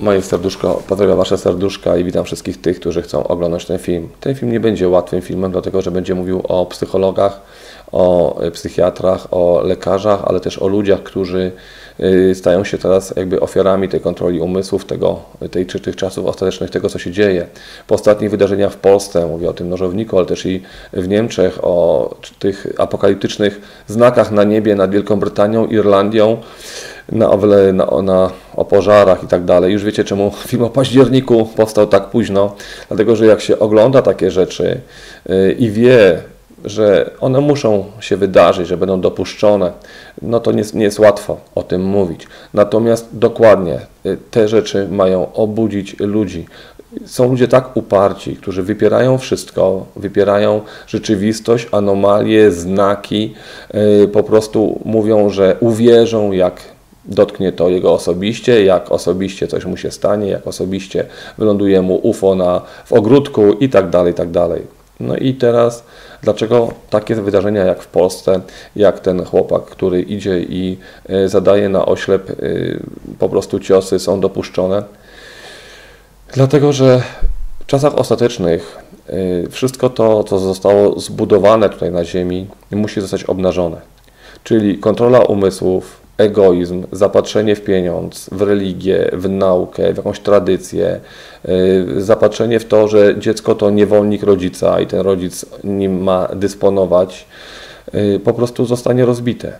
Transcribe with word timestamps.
Moje 0.00 0.22
serduszko, 0.22 0.82
pozdrawiam 0.88 1.16
Wasze 1.18 1.38
serduszka 1.38 1.96
i 1.96 2.04
witam 2.04 2.24
wszystkich 2.24 2.60
tych, 2.60 2.80
którzy 2.80 3.02
chcą 3.02 3.26
oglądać 3.26 3.66
ten 3.66 3.78
film. 3.78 4.08
Ten 4.20 4.34
film 4.34 4.52
nie 4.52 4.60
będzie 4.60 4.88
łatwym 4.88 5.20
filmem, 5.20 5.52
dlatego 5.52 5.82
że 5.82 5.90
będzie 5.90 6.14
mówił 6.14 6.42
o 6.48 6.66
psychologach, 6.66 7.40
o 7.92 8.36
psychiatrach, 8.52 9.26
o 9.30 9.60
lekarzach, 9.64 10.20
ale 10.24 10.40
też 10.40 10.58
o 10.58 10.68
ludziach, 10.68 11.02
którzy 11.02 11.52
stają 12.34 12.64
się 12.64 12.78
teraz 12.78 13.14
jakby 13.16 13.40
ofiarami 13.40 13.88
tej 13.88 14.00
kontroli 14.00 14.40
umysłów, 14.40 14.84
tego, 14.84 15.20
tej, 15.50 15.66
czy 15.66 15.80
tych 15.80 15.96
czasów 15.96 16.26
ostatecznych, 16.26 16.70
tego 16.70 16.88
co 16.88 16.98
się 16.98 17.10
dzieje. 17.10 17.46
Po 17.86 17.94
ostatnich 17.94 18.30
wydarzeniach 18.30 18.72
w 18.72 18.76
Polsce, 18.76 19.26
mówię 19.26 19.50
o 19.50 19.52
tym 19.52 19.68
nożowniku, 19.68 20.18
ale 20.18 20.26
też 20.26 20.46
i 20.46 20.62
w 20.92 21.08
Niemczech, 21.08 21.58
o 21.62 22.14
tych 22.38 22.66
apokaliptycznych 22.78 23.60
znakach 23.86 24.30
na 24.30 24.44
niebie 24.44 24.74
nad 24.74 24.90
Wielką 24.90 25.20
Brytanią, 25.20 25.66
Irlandią, 25.66 26.36
na, 27.12 27.30
na, 27.72 28.02
na, 28.02 28.30
o 28.56 28.64
pożarach 28.64 29.24
i 29.24 29.26
tak 29.26 29.44
dalej. 29.44 29.72
Już 29.72 29.84
wiecie, 29.84 30.04
czemu 30.04 30.30
film 30.48 30.64
o 30.64 30.70
październiku 30.70 31.48
powstał 31.56 31.86
tak 31.86 32.10
późno. 32.10 32.54
Dlatego, 32.88 33.16
że 33.16 33.26
jak 33.26 33.40
się 33.40 33.58
ogląda 33.58 34.02
takie 34.02 34.30
rzeczy 34.30 34.80
yy, 35.28 35.52
i 35.52 35.70
wie, 35.70 36.22
że 36.64 37.10
one 37.20 37.40
muszą 37.40 37.84
się 38.00 38.16
wydarzyć, 38.16 38.68
że 38.68 38.76
będą 38.76 39.00
dopuszczone, 39.00 39.72
no 40.22 40.40
to 40.40 40.52
nie, 40.52 40.62
nie 40.74 40.84
jest 40.84 40.98
łatwo 40.98 41.36
o 41.54 41.62
tym 41.62 41.84
mówić. 41.84 42.26
Natomiast 42.54 43.08
dokładnie 43.12 43.80
yy, 44.04 44.18
te 44.30 44.48
rzeczy 44.48 44.88
mają 44.90 45.32
obudzić 45.32 45.96
ludzi. 46.00 46.46
Są 47.06 47.30
ludzie 47.30 47.48
tak 47.48 47.76
uparci, 47.76 48.36
którzy 48.36 48.62
wypierają 48.62 49.18
wszystko, 49.18 49.86
wypierają 49.96 50.60
rzeczywistość, 50.86 51.68
anomalie, 51.72 52.52
znaki, 52.52 53.34
yy, 53.74 54.08
po 54.08 54.22
prostu 54.22 54.80
mówią, 54.84 55.30
że 55.30 55.56
uwierzą, 55.60 56.32
jak 56.32 56.60
dotknie 57.08 57.52
to 57.52 57.68
jego 57.68 57.92
osobiście, 57.92 58.64
jak 58.64 58.92
osobiście 58.92 59.46
coś 59.46 59.64
mu 59.64 59.76
się 59.76 59.90
stanie, 59.90 60.28
jak 60.28 60.46
osobiście 60.46 61.04
wyląduje 61.38 61.82
mu 61.82 62.00
UFO 62.02 62.34
na, 62.34 62.60
w 62.86 62.92
ogródku 62.92 63.52
i 63.52 63.68
tak 63.68 63.90
dalej, 63.90 64.12
i 64.12 64.14
tak 64.14 64.30
dalej. 64.30 64.62
No 65.00 65.16
i 65.16 65.34
teraz, 65.34 65.84
dlaczego 66.22 66.72
takie 66.90 67.14
wydarzenia 67.14 67.64
jak 67.64 67.82
w 67.82 67.86
Polsce, 67.86 68.40
jak 68.76 69.00
ten 69.00 69.24
chłopak, 69.24 69.64
który 69.64 70.02
idzie 70.02 70.40
i 70.40 70.78
y, 71.10 71.28
zadaje 71.28 71.68
na 71.68 71.86
oślep 71.86 72.30
y, 72.30 72.80
po 73.18 73.28
prostu 73.28 73.60
ciosy, 73.60 73.98
są 73.98 74.20
dopuszczone? 74.20 74.82
Dlatego, 76.32 76.72
że 76.72 77.02
w 77.60 77.66
czasach 77.66 77.94
ostatecznych 77.94 78.78
y, 79.10 79.48
wszystko 79.50 79.90
to, 79.90 80.24
co 80.24 80.38
zostało 80.38 81.00
zbudowane 81.00 81.68
tutaj 81.68 81.90
na 81.90 82.04
Ziemi, 82.04 82.46
musi 82.70 83.00
zostać 83.00 83.24
obnażone. 83.24 83.80
Czyli 84.44 84.78
kontrola 84.78 85.20
umysłów, 85.20 86.07
egoizm, 86.18 86.86
zapatrzenie 86.92 87.56
w 87.56 87.64
pieniądz, 87.64 88.30
w 88.32 88.42
religię, 88.42 89.10
w 89.12 89.28
naukę, 89.28 89.92
w 89.92 89.96
jakąś 89.96 90.20
tradycję, 90.20 91.00
y, 91.48 92.02
zapatrzenie 92.02 92.60
w 92.60 92.64
to, 92.64 92.88
że 92.88 93.14
dziecko 93.18 93.54
to 93.54 93.70
niewolnik 93.70 94.22
rodzica 94.22 94.80
i 94.80 94.86
ten 94.86 95.00
rodzic 95.00 95.46
nim 95.64 96.02
ma 96.02 96.28
dysponować, 96.34 97.26
y, 97.94 98.20
po 98.24 98.32
prostu 98.32 98.66
zostanie 98.66 99.04
rozbite. 99.04 99.58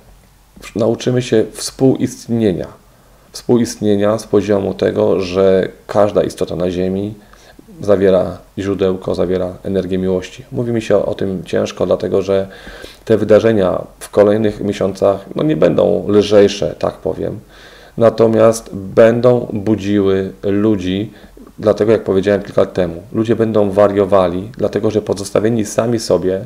Nauczymy 0.76 1.22
się 1.22 1.44
współistnienia. 1.52 2.66
Współistnienia 3.32 4.18
z 4.18 4.26
poziomu 4.26 4.74
tego, 4.74 5.20
że 5.20 5.68
każda 5.86 6.22
istota 6.22 6.56
na 6.56 6.70
Ziemi 6.70 7.14
zawiera 7.80 8.38
źródełko, 8.58 9.14
zawiera 9.14 9.52
energię 9.64 9.98
miłości. 9.98 10.44
Mówi 10.52 10.72
mi 10.72 10.82
się 10.82 10.96
o, 10.96 11.14
tym 11.14 11.44
ciężko, 11.44 11.86
dlatego 11.86 12.22
że 12.22 12.48
te 13.04 13.16
wydarzenia 13.16 13.82
w 13.98 14.10
kolejnych 14.10 14.60
miesiącach 14.60 15.24
no 15.34 15.42
nie 15.42 15.56
będą 15.56 16.04
lżejsze, 16.08 16.74
tak 16.78 16.94
powiem, 16.94 17.38
natomiast 17.96 18.74
będą 18.74 19.48
budziły 19.52 20.32
ludzi, 20.42 21.12
dlatego 21.58 21.92
jak 21.92 22.04
powiedziałem 22.04 22.42
kilka 22.42 22.60
lat 22.60 22.72
temu, 22.72 23.02
ludzie 23.12 23.36
będą 23.36 23.70
wariowali, 23.70 24.50
dlatego 24.56 24.90
że 24.90 25.02
pozostawieni 25.02 25.64
sami 25.64 25.98
sobie 25.98 26.44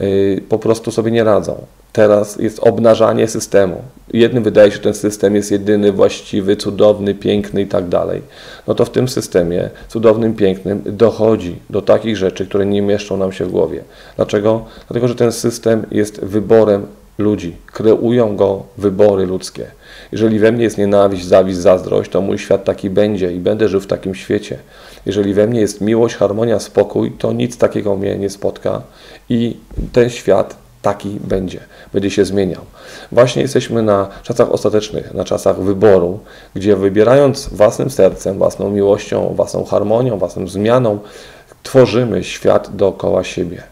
yy, 0.00 0.42
po 0.48 0.58
prostu 0.58 0.90
sobie 0.90 1.10
nie 1.10 1.24
radzą 1.24 1.66
teraz 1.98 2.36
jest 2.36 2.58
obnażanie 2.60 3.28
systemu. 3.28 3.82
Jednym 4.12 4.42
wydaje 4.42 4.70
się, 4.70 4.76
że 4.76 4.82
ten 4.82 4.94
system 4.94 5.36
jest 5.36 5.50
jedyny, 5.50 5.92
właściwy, 5.92 6.56
cudowny, 6.56 7.14
piękny 7.14 7.62
i 7.62 7.66
tak 7.66 7.88
dalej. 7.88 8.22
No 8.66 8.74
to 8.74 8.84
w 8.84 8.90
tym 8.90 9.08
systemie 9.08 9.70
cudownym, 9.88 10.34
pięknym 10.34 10.82
dochodzi 10.86 11.56
do 11.70 11.82
takich 11.82 12.16
rzeczy, 12.16 12.46
które 12.46 12.66
nie 12.66 12.82
mieszczą 12.82 13.16
nam 13.16 13.32
się 13.32 13.44
w 13.44 13.50
głowie. 13.50 13.82
Dlaczego? 14.16 14.64
Dlatego, 14.88 15.08
że 15.08 15.14
ten 15.14 15.32
system 15.32 15.86
jest 15.90 16.24
wyborem 16.24 16.86
ludzi. 17.18 17.56
Kreują 17.66 18.36
go 18.36 18.62
wybory 18.76 19.26
ludzkie. 19.26 19.66
Jeżeli 20.12 20.38
we 20.38 20.52
mnie 20.52 20.64
jest 20.64 20.78
nienawiść, 20.78 21.24
zawiść, 21.24 21.58
zazdrość, 21.58 22.10
to 22.10 22.20
mój 22.20 22.38
świat 22.38 22.64
taki 22.64 22.90
będzie 22.90 23.32
i 23.32 23.38
będę 23.38 23.68
żył 23.68 23.80
w 23.80 23.86
takim 23.86 24.14
świecie. 24.14 24.58
Jeżeli 25.06 25.34
we 25.34 25.46
mnie 25.46 25.60
jest 25.60 25.80
miłość, 25.80 26.14
harmonia, 26.14 26.58
spokój, 26.58 27.12
to 27.18 27.32
nic 27.32 27.58
takiego 27.58 27.96
mnie 27.96 28.18
nie 28.18 28.30
spotka 28.30 28.82
i 29.28 29.56
ten 29.92 30.10
świat 30.10 30.67
taki 30.88 31.20
będzie, 31.20 31.60
będzie 31.92 32.10
się 32.10 32.24
zmieniał. 32.24 32.62
Właśnie 33.12 33.42
jesteśmy 33.42 33.82
na 33.82 34.08
czasach 34.22 34.50
ostatecznych, 34.50 35.14
na 35.14 35.24
czasach 35.24 35.60
wyboru, 35.60 36.20
gdzie 36.54 36.76
wybierając 36.76 37.48
własnym 37.48 37.90
sercem, 37.90 38.38
własną 38.38 38.70
miłością, 38.70 39.32
własną 39.36 39.64
harmonią, 39.64 40.18
własną 40.18 40.48
zmianą, 40.48 40.98
tworzymy 41.62 42.24
świat 42.24 42.76
dookoła 42.76 43.24
siebie. 43.24 43.62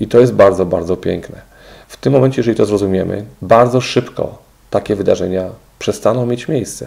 I 0.00 0.06
to 0.08 0.20
jest 0.20 0.32
bardzo, 0.32 0.66
bardzo 0.66 0.96
piękne. 0.96 1.40
W 1.88 1.96
tym 1.96 2.12
momencie, 2.12 2.40
jeżeli 2.40 2.56
to 2.56 2.66
zrozumiemy, 2.66 3.24
bardzo 3.42 3.80
szybko 3.80 4.38
takie 4.70 4.96
wydarzenia 4.96 5.44
przestaną 5.78 6.26
mieć 6.26 6.48
miejsce. 6.48 6.86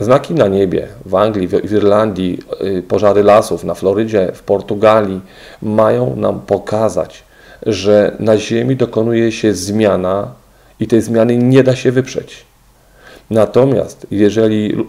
Znaki 0.00 0.34
na 0.34 0.48
niebie 0.48 0.88
w 1.06 1.14
Anglii, 1.14 1.48
w 1.48 1.72
Irlandii, 1.72 2.38
y, 2.78 2.82
pożary 2.82 3.22
lasów 3.22 3.64
na 3.64 3.74
Florydzie, 3.74 4.32
w 4.34 4.42
Portugalii 4.42 5.20
mają 5.62 6.16
nam 6.16 6.40
pokazać, 6.40 7.26
że 7.66 8.16
na 8.18 8.38
Ziemi 8.38 8.76
dokonuje 8.76 9.32
się 9.32 9.54
zmiana 9.54 10.30
i 10.80 10.86
tej 10.86 11.02
zmiany 11.02 11.36
nie 11.36 11.62
da 11.62 11.76
się 11.76 11.92
wyprzeć. 11.92 12.44
Natomiast 13.30 14.06
jeżeli 14.10 14.86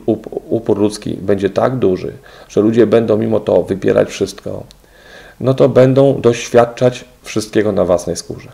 upór 0.50 0.78
ludzki 0.78 1.13
będzie 1.13 1.50
tak 1.50 1.75
duży, 1.75 2.13
że 2.50 2.62
ludzie 2.62 2.88
będą 2.88 3.18
mimo 3.18 3.40
to 3.40 3.63
wypierać 3.63 4.10
wszystko, 4.10 4.63
no 5.40 5.54
to 5.54 5.69
będą 5.69 6.22
doświadczać 6.22 7.06
wszystkiego 7.24 7.72
na 7.72 7.86
własnej 7.86 8.16
skórze. 8.16 8.50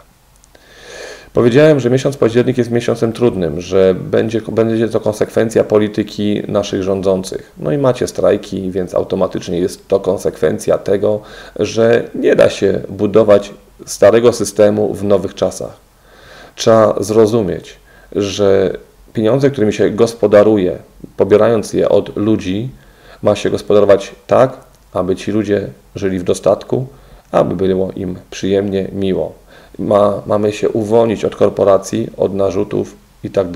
Powiedziałem, 1.33 1.80
że 1.80 1.89
miesiąc 1.89 2.18
październik 2.18 2.57
jest 2.57 2.71
miesiącem 2.71 3.13
trudnym, 3.13 3.62
że 3.62 3.95
będzie, 4.00 4.42
będzie 4.42 4.89
to 4.89 5.00
konsekwencja 5.00 5.63
polityki 5.63 6.42
naszych 6.47 6.83
rządzących. 6.83 7.51
No 7.57 7.71
i 7.71 7.77
macie 7.77 8.07
strajki, 8.07 8.71
więc 8.71 8.95
automatycznie 8.95 9.59
jest 9.59 9.88
to 9.88 10.00
konsekwencja 10.00 10.77
tego, 10.77 11.21
że 11.59 12.03
nie 12.15 12.36
da 12.36 12.50
się 12.50 12.81
budować 12.89 13.53
starego 13.85 14.33
systemu 14.33 14.93
w 14.93 15.03
nowych 15.03 15.35
czasach. 15.35 15.77
Trzeba 16.55 16.95
zrozumieć, 16.99 17.77
że 18.11 18.77
pieniądze, 19.13 19.49
którymi 19.49 19.73
się 19.73 19.89
gospodaruje, 19.89 20.77
pobierając 21.17 21.73
je 21.73 21.89
od 21.89 22.17
ludzi, 22.17 22.69
ma 23.23 23.35
się 23.35 23.49
gospodarować 23.49 24.15
tak, 24.27 24.57
aby 24.93 25.15
ci 25.15 25.31
ludzie 25.31 25.69
żyli 25.95 26.19
w 26.19 26.23
dostatku, 26.23 26.87
aby 27.31 27.55
było 27.55 27.91
im 27.91 28.15
przyjemnie, 28.31 28.87
miło. 28.91 29.33
Ma, 29.79 30.21
mamy 30.25 30.51
się 30.51 30.69
uwolnić 30.69 31.25
od 31.25 31.35
korporacji, 31.35 32.09
od 32.17 32.33
narzutów 32.33 32.95
i 33.23 33.29
tak. 33.29 33.47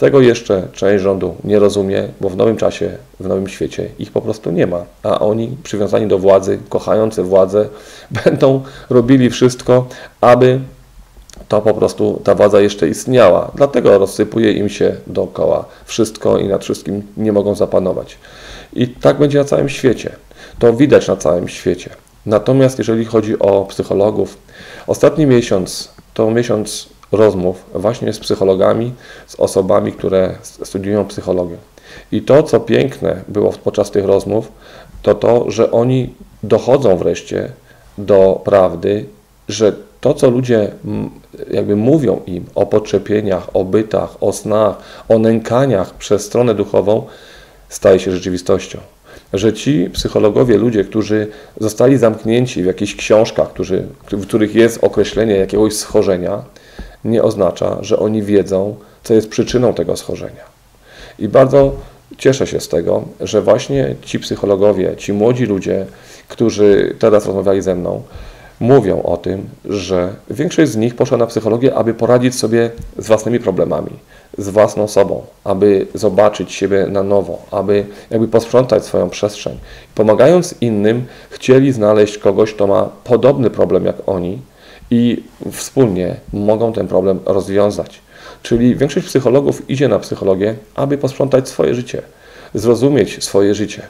Tego 0.00 0.20
jeszcze 0.20 0.68
część 0.72 1.02
rządu 1.02 1.34
nie 1.44 1.58
rozumie, 1.58 2.08
bo 2.20 2.28
w 2.28 2.36
nowym 2.36 2.56
czasie, 2.56 2.96
w 3.20 3.28
nowym 3.28 3.48
świecie 3.48 3.88
ich 3.98 4.12
po 4.12 4.20
prostu 4.20 4.50
nie 4.50 4.66
ma, 4.66 4.84
a 5.02 5.18
oni 5.18 5.56
przywiązani 5.62 6.06
do 6.06 6.18
władzy, 6.18 6.58
kochający 6.68 7.22
władzę, 7.22 7.68
będą 8.24 8.62
robili 8.90 9.30
wszystko, 9.30 9.86
aby 10.20 10.60
to 11.48 11.62
po 11.62 11.74
prostu 11.74 12.20
ta 12.24 12.34
władza 12.34 12.60
jeszcze 12.60 12.88
istniała. 12.88 13.50
Dlatego 13.54 13.98
rozsypuje 13.98 14.52
im 14.52 14.68
się 14.68 14.96
dookoła 15.06 15.64
wszystko 15.84 16.38
i 16.38 16.48
nad 16.48 16.64
wszystkim 16.64 17.02
nie 17.16 17.32
mogą 17.32 17.54
zapanować. 17.54 18.18
I 18.72 18.88
tak 18.88 19.18
będzie 19.18 19.38
na 19.38 19.44
całym 19.44 19.68
świecie. 19.68 20.12
To 20.58 20.72
widać 20.72 21.08
na 21.08 21.16
całym 21.16 21.48
świecie. 21.48 21.90
Natomiast 22.26 22.78
jeżeli 22.78 23.04
chodzi 23.04 23.38
o 23.38 23.64
psychologów, 23.64 24.38
ostatni 24.86 25.26
miesiąc 25.26 25.90
to 26.14 26.30
miesiąc 26.30 26.88
rozmów 27.12 27.64
właśnie 27.74 28.12
z 28.12 28.18
psychologami, 28.18 28.92
z 29.26 29.34
osobami, 29.34 29.92
które 29.92 30.34
studiują 30.42 31.04
psychologię. 31.04 31.56
I 32.12 32.22
to, 32.22 32.42
co 32.42 32.60
piękne 32.60 33.22
było 33.28 33.52
podczas 33.64 33.90
tych 33.90 34.04
rozmów, 34.04 34.52
to 35.02 35.14
to, 35.14 35.50
że 35.50 35.70
oni 35.70 36.14
dochodzą 36.42 36.96
wreszcie 36.96 37.52
do 37.98 38.40
prawdy, 38.44 39.04
że 39.48 39.72
to, 40.00 40.14
co 40.14 40.30
ludzie 40.30 40.72
jakby 41.50 41.76
mówią 41.76 42.20
im 42.26 42.44
o 42.54 42.66
podczepieniach, 42.66 43.56
o 43.56 43.64
bytach, 43.64 44.22
o 44.22 44.32
snach, 44.32 44.76
o 45.08 45.18
nękaniach 45.18 45.94
przez 45.94 46.24
stronę 46.24 46.54
duchową, 46.54 47.06
staje 47.68 47.98
się 47.98 48.12
rzeczywistością. 48.12 48.78
Że 49.32 49.52
ci 49.52 49.90
psychologowie, 49.92 50.58
ludzie, 50.58 50.84
którzy 50.84 51.26
zostali 51.60 51.98
zamknięci 51.98 52.62
w 52.62 52.66
jakichś 52.66 52.94
książkach, 52.94 53.48
którzy, 53.48 53.86
w 54.12 54.26
których 54.26 54.54
jest 54.54 54.84
określenie 54.84 55.36
jakiegoś 55.36 55.76
schorzenia, 55.76 56.42
nie 57.04 57.22
oznacza, 57.22 57.76
że 57.80 57.98
oni 57.98 58.22
wiedzą, 58.22 58.76
co 59.02 59.14
jest 59.14 59.28
przyczyną 59.28 59.74
tego 59.74 59.96
schorzenia. 59.96 60.44
I 61.18 61.28
bardzo 61.28 61.72
cieszę 62.18 62.46
się 62.46 62.60
z 62.60 62.68
tego, 62.68 63.02
że 63.20 63.42
właśnie 63.42 63.94
ci 64.02 64.18
psychologowie, 64.18 64.96
ci 64.96 65.12
młodzi 65.12 65.46
ludzie, 65.46 65.86
którzy 66.28 66.96
teraz 66.98 67.26
rozmawiali 67.26 67.62
ze 67.62 67.74
mną, 67.74 68.02
mówią 68.60 69.02
o 69.02 69.16
tym, 69.16 69.48
że 69.64 70.14
większość 70.30 70.70
z 70.70 70.76
nich 70.76 70.94
poszła 70.94 71.18
na 71.18 71.26
psychologię, 71.26 71.74
aby 71.74 71.94
poradzić 71.94 72.34
sobie 72.34 72.70
z 72.98 73.06
własnymi 73.06 73.40
problemami, 73.40 73.90
z 74.38 74.48
własną 74.48 74.88
sobą, 74.88 75.22
aby 75.44 75.86
zobaczyć 75.94 76.52
siebie 76.52 76.86
na 76.86 77.02
nowo, 77.02 77.38
aby 77.50 77.84
jakby 78.10 78.28
posprzątać 78.28 78.84
swoją 78.84 79.10
przestrzeń. 79.10 79.58
Pomagając 79.94 80.54
innym, 80.60 81.06
chcieli 81.30 81.72
znaleźć 81.72 82.18
kogoś, 82.18 82.54
kto 82.54 82.66
ma 82.66 82.88
podobny 83.04 83.50
problem 83.50 83.84
jak 83.84 83.96
oni 84.06 84.38
i 84.90 85.22
wspólnie 85.52 86.16
mogą 86.32 86.72
ten 86.72 86.88
problem 86.88 87.20
rozwiązać. 87.26 88.00
Czyli 88.42 88.76
większość 88.76 89.06
psychologów 89.06 89.70
idzie 89.70 89.88
na 89.88 89.98
psychologię, 89.98 90.54
aby 90.74 90.98
posprzątać 90.98 91.48
swoje 91.48 91.74
życie, 91.74 92.02
zrozumieć 92.54 93.24
swoje 93.24 93.54
życie. 93.54 93.82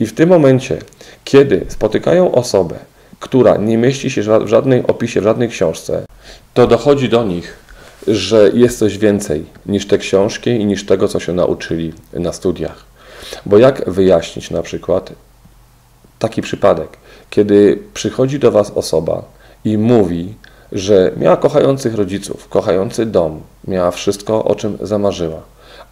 I 0.00 0.06
w 0.06 0.14
tym 0.14 0.28
momencie, 0.28 0.78
kiedy 1.24 1.66
spotykają 1.68 2.32
osobę, 2.32 2.78
która 3.20 3.56
nie 3.56 3.78
mieści 3.78 4.10
się 4.10 4.22
w 4.22 4.48
żadnym 4.48 4.86
opisie, 4.86 5.20
w 5.20 5.24
żadnej 5.24 5.48
książce, 5.48 6.04
to 6.54 6.66
dochodzi 6.66 7.08
do 7.08 7.24
nich, 7.24 7.56
że 8.06 8.50
jest 8.54 8.78
coś 8.78 8.98
więcej 8.98 9.44
niż 9.66 9.86
te 9.86 9.98
książki 9.98 10.50
i 10.50 10.64
niż 10.64 10.86
tego, 10.86 11.08
co 11.08 11.20
się 11.20 11.32
nauczyli 11.32 11.92
na 12.12 12.32
studiach. 12.32 12.84
Bo 13.46 13.58
jak 13.58 13.90
wyjaśnić 13.90 14.50
na 14.50 14.62
przykład 14.62 15.12
taki 16.18 16.42
przypadek, 16.42 16.88
kiedy 17.30 17.78
przychodzi 17.94 18.38
do 18.38 18.50
Was 18.50 18.70
osoba 18.70 19.22
i 19.64 19.78
mówi, 19.78 20.34
że 20.72 21.12
miała 21.16 21.36
kochających 21.36 21.94
rodziców, 21.94 22.48
kochający 22.48 23.06
dom, 23.06 23.40
miała 23.68 23.90
wszystko, 23.90 24.44
o 24.44 24.54
czym 24.54 24.78
zamarzyła, 24.82 25.40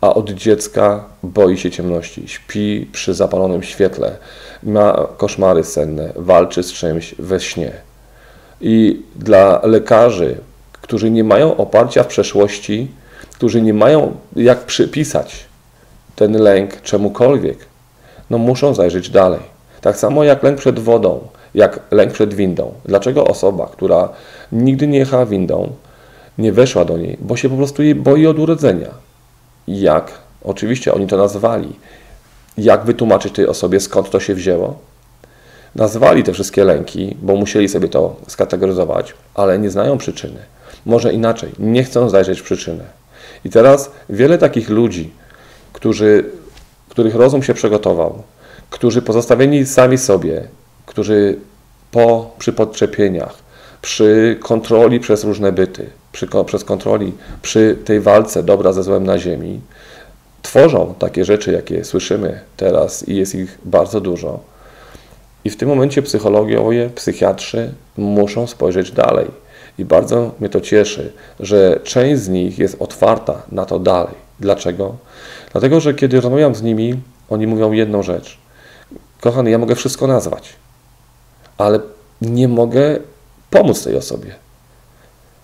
a 0.01 0.15
od 0.15 0.31
dziecka 0.31 1.05
boi 1.23 1.59
się 1.59 1.71
ciemności, 1.71 2.29
śpi 2.29 2.89
przy 2.93 3.15
zapalonym 3.15 3.63
świetle, 3.63 4.17
ma 4.63 5.07
koszmary 5.17 5.65
senne, 5.65 6.13
walczy 6.17 6.63
z 6.63 6.73
czymś 6.73 7.15
we 7.19 7.41
śnie. 7.41 7.73
I 8.61 9.03
dla 9.17 9.61
lekarzy, 9.63 10.37
którzy 10.73 11.11
nie 11.11 11.25
mają 11.25 11.57
oparcia 11.57 12.03
w 12.03 12.07
przeszłości, 12.07 12.89
którzy 13.35 13.63
nie 13.63 13.75
mają 13.75 14.17
jak 14.37 14.59
przypisać 14.59 15.45
ten 16.17 16.33
lęk 16.43 16.83
czemukolwiek, 16.83 17.59
no 18.31 18.39
muszą 18.39 18.75
zajrzeć 18.75 19.11
dalej. 19.11 19.41
Tak 19.81 19.97
samo 19.97 20.25
jak 20.25 20.43
lęk 20.43 20.59
przed 20.59 20.79
wodą, 20.79 21.21
jak 21.55 21.81
lęk 21.91 22.13
przed 22.13 22.35
windą. 22.35 22.73
Dlaczego 22.85 23.25
osoba, 23.25 23.67
która 23.73 24.09
nigdy 24.53 24.87
nie 24.87 24.99
jechała 24.99 25.27
windą, 25.27 25.73
nie 26.39 26.53
weszła 26.53 26.85
do 26.85 26.99
niej, 26.99 27.17
bo 27.21 27.37
się 27.37 27.49
po 27.49 27.57
prostu 27.57 27.83
jej 27.83 27.95
boi 27.95 28.27
od 28.27 28.39
urodzenia. 28.39 28.89
Jak? 29.69 30.13
Oczywiście 30.45 30.95
oni 30.95 31.07
to 31.07 31.17
nazwali 31.17 31.77
jak 32.59 32.85
wytłumaczyć 32.85 33.35
tej 33.35 33.47
osobie, 33.47 33.81
skąd 33.81 34.11
to 34.11 34.21
się 34.21 34.35
wzięło. 34.35 34.79
Nazwali 35.75 36.23
te 36.23 36.33
wszystkie 36.33 36.65
lęki, 36.65 37.17
bo 37.23 37.37
musieli 37.37 37.69
sobie 37.69 37.89
to 37.89 38.17
skategoryzować, 38.27 39.15
ale 39.35 39.59
nie 39.59 39.71
znają 39.71 39.99
przyczyny. 39.99 40.41
Może 40.87 41.13
inaczej, 41.13 41.53
nie 41.59 41.85
chcą 41.85 42.09
zajrzeć 42.09 42.41
w 42.41 42.45
przyczynę. 42.45 42.85
I 43.45 43.51
teraz 43.51 43.91
wiele 44.11 44.39
takich 44.39 44.71
ludzi, 44.71 45.11
którzy, 45.73 46.25
których 46.89 47.15
rozum 47.15 47.43
się 47.43 47.55
przygotował, 47.55 48.23
którzy 48.71 49.03
pozostawieni 49.03 49.67
sami 49.67 49.99
sobie, 49.99 50.49
którzy 50.89 51.39
po, 51.91 52.31
przy 52.39 52.53
podczepieniach, 52.53 53.35
przy 53.83 54.37
kontroli 54.41 55.01
przez 55.01 55.25
różne 55.25 55.53
byty, 55.53 55.91
przy, 56.13 56.29
przez 56.47 56.65
kontroli, 56.65 57.13
przy 57.43 57.77
tej 57.85 58.01
walce 58.01 58.43
dobra 58.43 58.73
ze 58.73 58.83
złem 58.83 59.05
na 59.05 59.19
ziemi, 59.19 59.61
tworzą 60.43 60.95
takie 60.99 61.25
rzeczy, 61.25 61.53
jakie 61.53 61.85
słyszymy 61.85 62.41
teraz 62.57 63.09
i 63.09 63.17
jest 63.17 63.35
ich 63.35 63.59
bardzo 63.65 64.01
dużo. 64.01 64.41
I 65.45 65.51
w 65.51 65.57
tym 65.57 65.69
momencie 65.69 66.03
psychologowie, 66.03 66.91
psychiatrzy 66.95 67.75
muszą 67.97 68.47
spojrzeć 68.47 68.93
dalej. 68.93 69.27
I 69.79 69.85
bardzo 69.85 70.31
mnie 70.41 70.49
to 70.49 70.61
cieszy, 70.61 71.13
że 71.41 71.81
część 71.85 72.23
z 72.23 72.29
nich 72.29 72.59
jest 72.59 72.77
otwarta 72.79 73.43
na 73.53 73.65
to 73.65 73.79
dalej. 73.79 74.15
Dlaczego? 74.41 74.97
Dlatego, 75.53 75.81
że 75.81 75.95
kiedy 75.95 76.21
rozmawiam 76.21 76.55
z 76.55 76.63
nimi, 76.63 77.01
oni 77.31 77.47
mówią 77.47 77.73
jedną 77.73 78.03
rzecz. 78.03 78.39
Kochany, 79.21 79.51
ja 79.51 79.59
mogę 79.59 79.75
wszystko 79.75 80.07
nazwać, 80.07 80.53
ale 81.59 81.81
nie 82.23 82.49
mogę 82.49 82.99
pomóc 83.51 83.85
tej 83.85 83.97
osobie. 83.97 84.35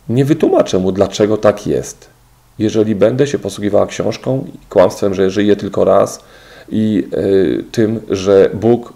Nie 0.09 0.25
wytłumaczę 0.25 0.79
mu, 0.79 0.93
dlaczego 0.93 1.37
tak 1.37 1.67
jest 1.67 2.15
jeżeli 2.59 2.95
będę 2.95 3.27
się 3.27 3.39
posługiwała 3.39 3.87
książką, 3.87 4.45
kłamstwem, 4.69 5.15
że 5.15 5.31
żyje 5.31 5.57
tylko 5.57 5.85
raz 5.85 6.21
i 6.69 7.09
y, 7.15 7.65
tym, 7.73 8.01
że 8.11 8.51
Bóg 8.55 8.93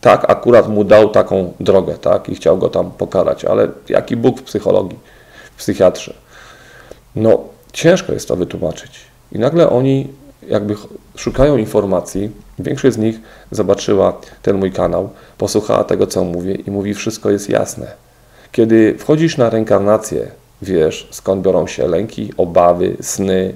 tak 0.00 0.30
akurat 0.30 0.68
mu 0.68 0.84
dał 0.84 1.08
taką 1.08 1.52
drogę, 1.60 1.94
tak, 1.94 2.28
i 2.28 2.34
chciał 2.34 2.58
go 2.58 2.68
tam 2.68 2.90
pokarać, 2.90 3.44
ale 3.44 3.68
jaki 3.88 4.16
Bóg 4.16 4.40
w 4.40 4.42
psychologii, 4.42 4.98
w 5.56 5.58
psychiatrze? 5.58 6.14
No, 7.16 7.38
ciężko 7.72 8.12
jest 8.12 8.28
to 8.28 8.36
wytłumaczyć. 8.36 9.00
I 9.32 9.38
nagle 9.38 9.70
oni 9.70 10.08
jakby 10.48 10.74
szukają 11.16 11.56
informacji. 11.56 12.30
Większość 12.62 12.94
z 12.94 12.98
nich 12.98 13.20
zobaczyła 13.50 14.20
ten 14.42 14.56
mój 14.56 14.72
kanał, 14.72 15.10
posłuchała 15.38 15.84
tego, 15.84 16.06
co 16.06 16.24
mówię 16.24 16.54
i 16.54 16.70
mówi, 16.70 16.94
wszystko 16.94 17.30
jest 17.30 17.48
jasne. 17.48 17.86
Kiedy 18.52 18.94
wchodzisz 18.98 19.36
na 19.36 19.50
reinkarnację, 19.50 20.28
wiesz, 20.62 21.08
skąd 21.10 21.42
biorą 21.42 21.66
się 21.66 21.88
lęki, 21.88 22.32
obawy, 22.36 22.96
sny, 23.00 23.54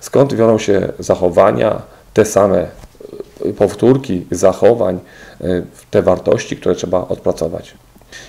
skąd 0.00 0.34
biorą 0.34 0.58
się 0.58 0.92
zachowania, 0.98 1.82
te 2.14 2.24
same 2.24 2.66
y, 3.46 3.52
powtórki 3.52 4.26
zachowań, 4.30 4.98
y, 5.40 5.64
te 5.90 6.02
wartości, 6.02 6.56
które 6.56 6.74
trzeba 6.74 7.08
odpracować. 7.08 7.74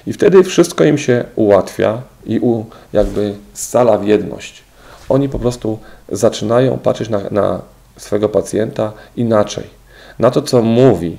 I 0.08 0.14
wtedy 0.14 0.44
wszystko 0.44 0.84
im 0.84 0.98
się 0.98 1.24
ułatwia 1.36 2.02
i 2.26 2.40
u, 2.40 2.66
jakby 2.94 3.34
scala 3.54 3.98
w 3.98 4.08
jedność. 4.08 4.64
Oni 5.10 5.30
po 5.30 5.40
prostu 5.40 5.80
zaczynają 6.12 6.78
patrzeć 6.78 7.10
na, 7.10 7.22
na 7.32 7.62
swego 7.98 8.30
pacjenta 8.30 8.92
inaczej. 9.16 9.81
Na 10.22 10.32
to, 10.32 10.42
co 10.42 10.62
mówi 10.62 11.18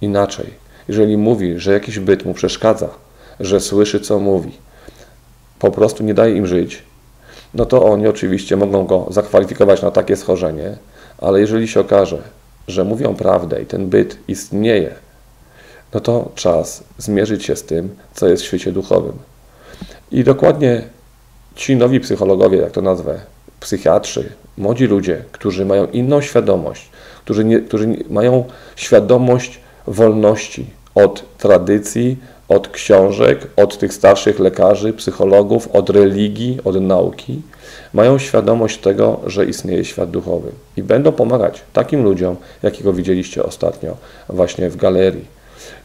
inaczej. 0.00 0.46
Jeżeli 0.88 1.16
mówi, 1.16 1.58
że 1.58 1.72
jakiś 1.72 1.98
byt 1.98 2.24
mu 2.24 2.34
przeszkadza, 2.34 2.88
że 3.40 3.60
słyszy, 3.60 4.00
co 4.00 4.18
mówi, 4.18 4.52
po 5.58 5.70
prostu 5.70 6.04
nie 6.04 6.14
daje 6.14 6.36
im 6.36 6.46
żyć, 6.46 6.82
no 7.54 7.66
to 7.66 7.84
oni 7.84 8.06
oczywiście 8.06 8.56
mogą 8.56 8.86
go 8.86 9.06
zakwalifikować 9.10 9.82
na 9.82 9.90
takie 9.90 10.16
schorzenie, 10.16 10.76
ale 11.18 11.40
jeżeli 11.40 11.68
się 11.68 11.80
okaże, 11.80 12.22
że 12.68 12.84
mówią 12.84 13.14
prawdę 13.14 13.62
i 13.62 13.66
ten 13.66 13.88
byt 13.88 14.18
istnieje, 14.28 14.94
no 15.94 16.00
to 16.00 16.32
czas 16.34 16.84
zmierzyć 16.98 17.44
się 17.44 17.56
z 17.56 17.62
tym, 17.62 17.96
co 18.14 18.28
jest 18.28 18.42
w 18.42 18.46
świecie 18.46 18.72
duchowym. 18.72 19.18
I 20.10 20.24
dokładnie 20.24 20.82
ci 21.56 21.76
nowi 21.76 22.00
psychologowie, 22.00 22.58
jak 22.58 22.72
to 22.72 22.82
nazwę, 22.82 23.20
psychiatrzy, 23.60 24.32
młodzi 24.58 24.86
ludzie, 24.86 25.24
którzy 25.32 25.64
mają 25.64 25.86
inną 25.86 26.20
świadomość, 26.20 26.90
którzy, 27.24 27.44
nie, 27.44 27.60
którzy 27.60 27.96
mają 28.10 28.44
świadomość 28.76 29.60
wolności 29.86 30.66
od 30.94 31.38
tradycji, 31.38 32.16
od 32.48 32.68
książek, 32.68 33.46
od 33.56 33.78
tych 33.78 33.94
starszych 33.94 34.38
lekarzy, 34.38 34.92
psychologów, 34.92 35.68
od 35.72 35.90
religii, 35.90 36.58
od 36.64 36.80
nauki. 36.80 37.42
mają 37.92 38.18
świadomość 38.18 38.78
tego, 38.78 39.20
że 39.26 39.46
istnieje 39.46 39.84
świat 39.84 40.10
duchowy 40.10 40.50
i 40.76 40.82
będą 40.82 41.12
pomagać 41.12 41.62
takim 41.72 42.02
ludziom, 42.02 42.36
jakiego 42.62 42.92
widzieliście 42.92 43.42
ostatnio 43.42 43.96
właśnie 44.28 44.70
w 44.70 44.76
galerii. 44.76 45.24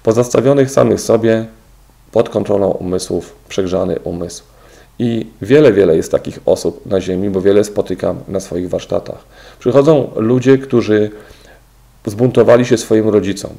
Pozostawionych 0.04 0.72
samych 0.72 1.02
sobie, 1.02 1.46
pod 2.12 2.30
kontrolą 2.30 2.70
umysłów, 2.70 3.36
przegrzany 3.50 4.00
umysł. 4.04 4.44
I 5.00 5.26
wiele, 5.42 5.74
wiele 5.74 5.96
jest 5.96 6.12
takich 6.12 6.40
osób 6.46 6.86
na 6.86 7.02
Ziemi, 7.02 7.30
bo 7.30 7.42
wiele 7.42 7.64
spotykam 7.64 8.20
na 8.28 8.40
swoich 8.40 8.70
warsztatach. 8.70 9.26
Przychodzą 9.60 10.12
ludzie, 10.16 10.58
którzy 10.58 11.12
zbuntowali 12.06 12.66
się 12.66 12.78
swoim 12.78 13.10
rodzicom, 13.10 13.52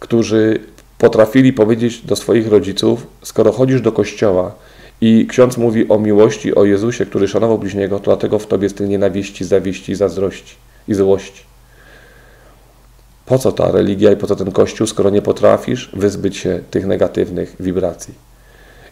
którzy 0.00 0.60
potrafili 0.98 1.52
powiedzieć 1.52 2.00
do 2.00 2.16
swoich 2.16 2.48
rodziców: 2.48 3.06
Skoro 3.22 3.52
chodzisz 3.52 3.80
do 3.80 3.92
kościoła 3.92 4.54
i 5.00 5.26
ksiądz 5.26 5.56
mówi 5.56 5.88
o 5.88 5.98
miłości, 5.98 6.54
o 6.54 6.64
Jezusie, 6.64 7.06
który 7.06 7.28
szanował 7.28 7.58
bliźniego, 7.58 7.98
to 7.98 8.04
dlatego 8.04 8.38
w 8.38 8.46
tobie 8.46 8.64
jest 8.64 8.76
tyle 8.76 8.88
nienawiści, 8.88 9.44
zawiści, 9.44 9.94
zazdrości 9.94 10.54
i 10.88 10.94
złości. 10.94 11.42
Po 13.26 13.38
co 13.38 13.52
ta 13.52 13.70
religia 13.70 14.12
i 14.12 14.16
po 14.16 14.26
co 14.26 14.36
ten 14.36 14.52
kościół, 14.52 14.86
skoro 14.86 15.10
nie 15.10 15.22
potrafisz 15.22 15.90
wyzbyć 15.92 16.36
się 16.36 16.60
tych 16.70 16.86
negatywnych 16.86 17.56
wibracji? 17.60 18.14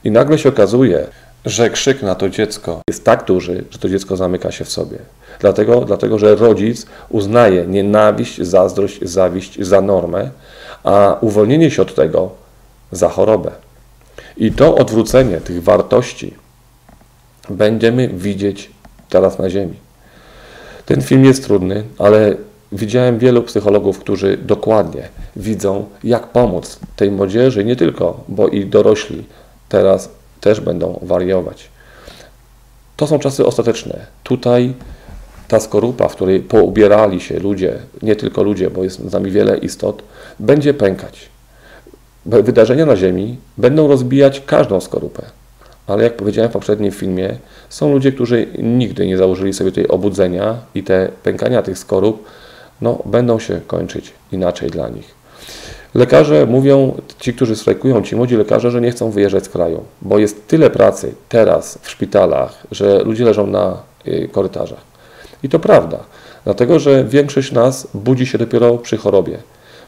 I 0.04 0.10
nagle 0.10 0.38
się 0.38 0.48
okazuje, 0.48 1.06
że 1.44 1.70
krzyk 1.70 2.02
na 2.02 2.14
to 2.14 2.28
dziecko 2.28 2.80
jest 2.88 3.04
tak 3.04 3.24
duży, 3.24 3.64
że 3.70 3.78
to 3.78 3.88
dziecko 3.88 4.16
zamyka 4.16 4.52
się 4.52 4.64
w 4.64 4.70
sobie. 4.70 4.98
Dlatego, 5.40 5.80
dlatego 5.80 6.18
że 6.18 6.34
rodzic 6.34 6.86
uznaje 7.08 7.66
nienawiść, 7.66 8.42
zazdrość, 8.42 8.98
zawiść 9.02 9.60
za 9.60 9.80
normę, 9.80 10.30
a 10.84 11.16
uwolnienie 11.20 11.70
się 11.70 11.82
od 11.82 11.94
tego 11.94 12.30
za 12.92 13.08
chorobę. 13.08 13.50
I 14.36 14.52
to 14.52 14.74
odwrócenie 14.74 15.40
tych 15.40 15.62
wartości 15.62 16.34
będziemy 17.50 18.08
widzieć 18.08 18.70
teraz 19.08 19.38
na 19.38 19.50
Ziemi. 19.50 19.76
Ten 20.86 21.02
film 21.02 21.24
jest 21.24 21.44
trudny, 21.44 21.84
ale 21.98 22.36
widziałem 22.72 23.18
wielu 23.18 23.42
psychologów, 23.42 23.98
którzy 23.98 24.36
dokładnie 24.36 25.08
widzą, 25.36 25.86
jak 26.04 26.26
pomóc 26.26 26.78
tej 26.96 27.10
młodzieży, 27.10 27.64
nie 27.64 27.76
tylko, 27.76 28.24
bo 28.28 28.48
i 28.48 28.66
dorośli 28.66 29.24
teraz 29.68 30.08
też 30.42 30.60
będą 30.60 30.98
wariować. 31.02 31.68
To 32.96 33.06
są 33.06 33.18
czasy 33.18 33.46
ostateczne. 33.46 34.06
Tutaj 34.22 34.74
ta 35.48 35.60
skorupa, 35.60 36.08
w 36.08 36.14
której 36.14 36.40
poubierali 36.40 37.20
się 37.20 37.38
ludzie, 37.38 37.78
nie 38.02 38.16
tylko 38.16 38.42
ludzie, 38.42 38.70
bo 38.70 38.84
jest 38.84 39.08
z 39.08 39.12
nami 39.12 39.30
wiele 39.30 39.56
istot, 39.56 40.02
będzie 40.38 40.74
pękać. 40.74 41.28
Wydarzenia 42.26 42.86
na 42.86 42.96
Ziemi 42.96 43.36
będą 43.58 43.88
rozbijać 43.88 44.42
każdą 44.46 44.80
skorupę. 44.80 45.22
Ale 45.86 46.02
jak 46.02 46.16
powiedziałem 46.16 46.50
w 46.50 46.52
poprzednim 46.52 46.92
filmie, 46.92 47.36
są 47.68 47.92
ludzie, 47.92 48.12
którzy 48.12 48.46
nigdy 48.58 49.06
nie 49.06 49.16
założyli 49.16 49.52
sobie 49.52 49.72
tej 49.72 49.88
obudzenia 49.88 50.56
i 50.74 50.82
te 50.82 51.08
pękania 51.22 51.62
tych 51.62 51.78
skorup 51.78 52.24
no, 52.80 52.98
będą 53.04 53.38
się 53.38 53.60
kończyć 53.66 54.12
inaczej 54.32 54.70
dla 54.70 54.88
nich. 54.88 55.21
Lekarze 55.94 56.46
mówią, 56.46 56.94
ci, 57.18 57.34
którzy 57.34 57.56
strajkują, 57.56 58.02
ci 58.02 58.16
młodzi 58.16 58.36
lekarze, 58.36 58.70
że 58.70 58.80
nie 58.80 58.90
chcą 58.90 59.10
wyjeżdżać 59.10 59.44
z 59.44 59.48
kraju, 59.48 59.84
bo 60.02 60.18
jest 60.18 60.46
tyle 60.46 60.70
pracy 60.70 61.14
teraz 61.28 61.78
w 61.82 61.90
szpitalach, 61.90 62.62
że 62.70 63.02
ludzie 63.04 63.24
leżą 63.24 63.46
na 63.46 63.82
y, 64.06 64.28
korytarzach. 64.32 64.80
I 65.42 65.48
to 65.48 65.58
prawda, 65.58 65.98
dlatego 66.44 66.78
że 66.78 67.04
większość 67.04 67.52
nas 67.52 67.88
budzi 67.94 68.26
się 68.26 68.38
dopiero 68.38 68.78
przy 68.78 68.96
chorobie, 68.96 69.38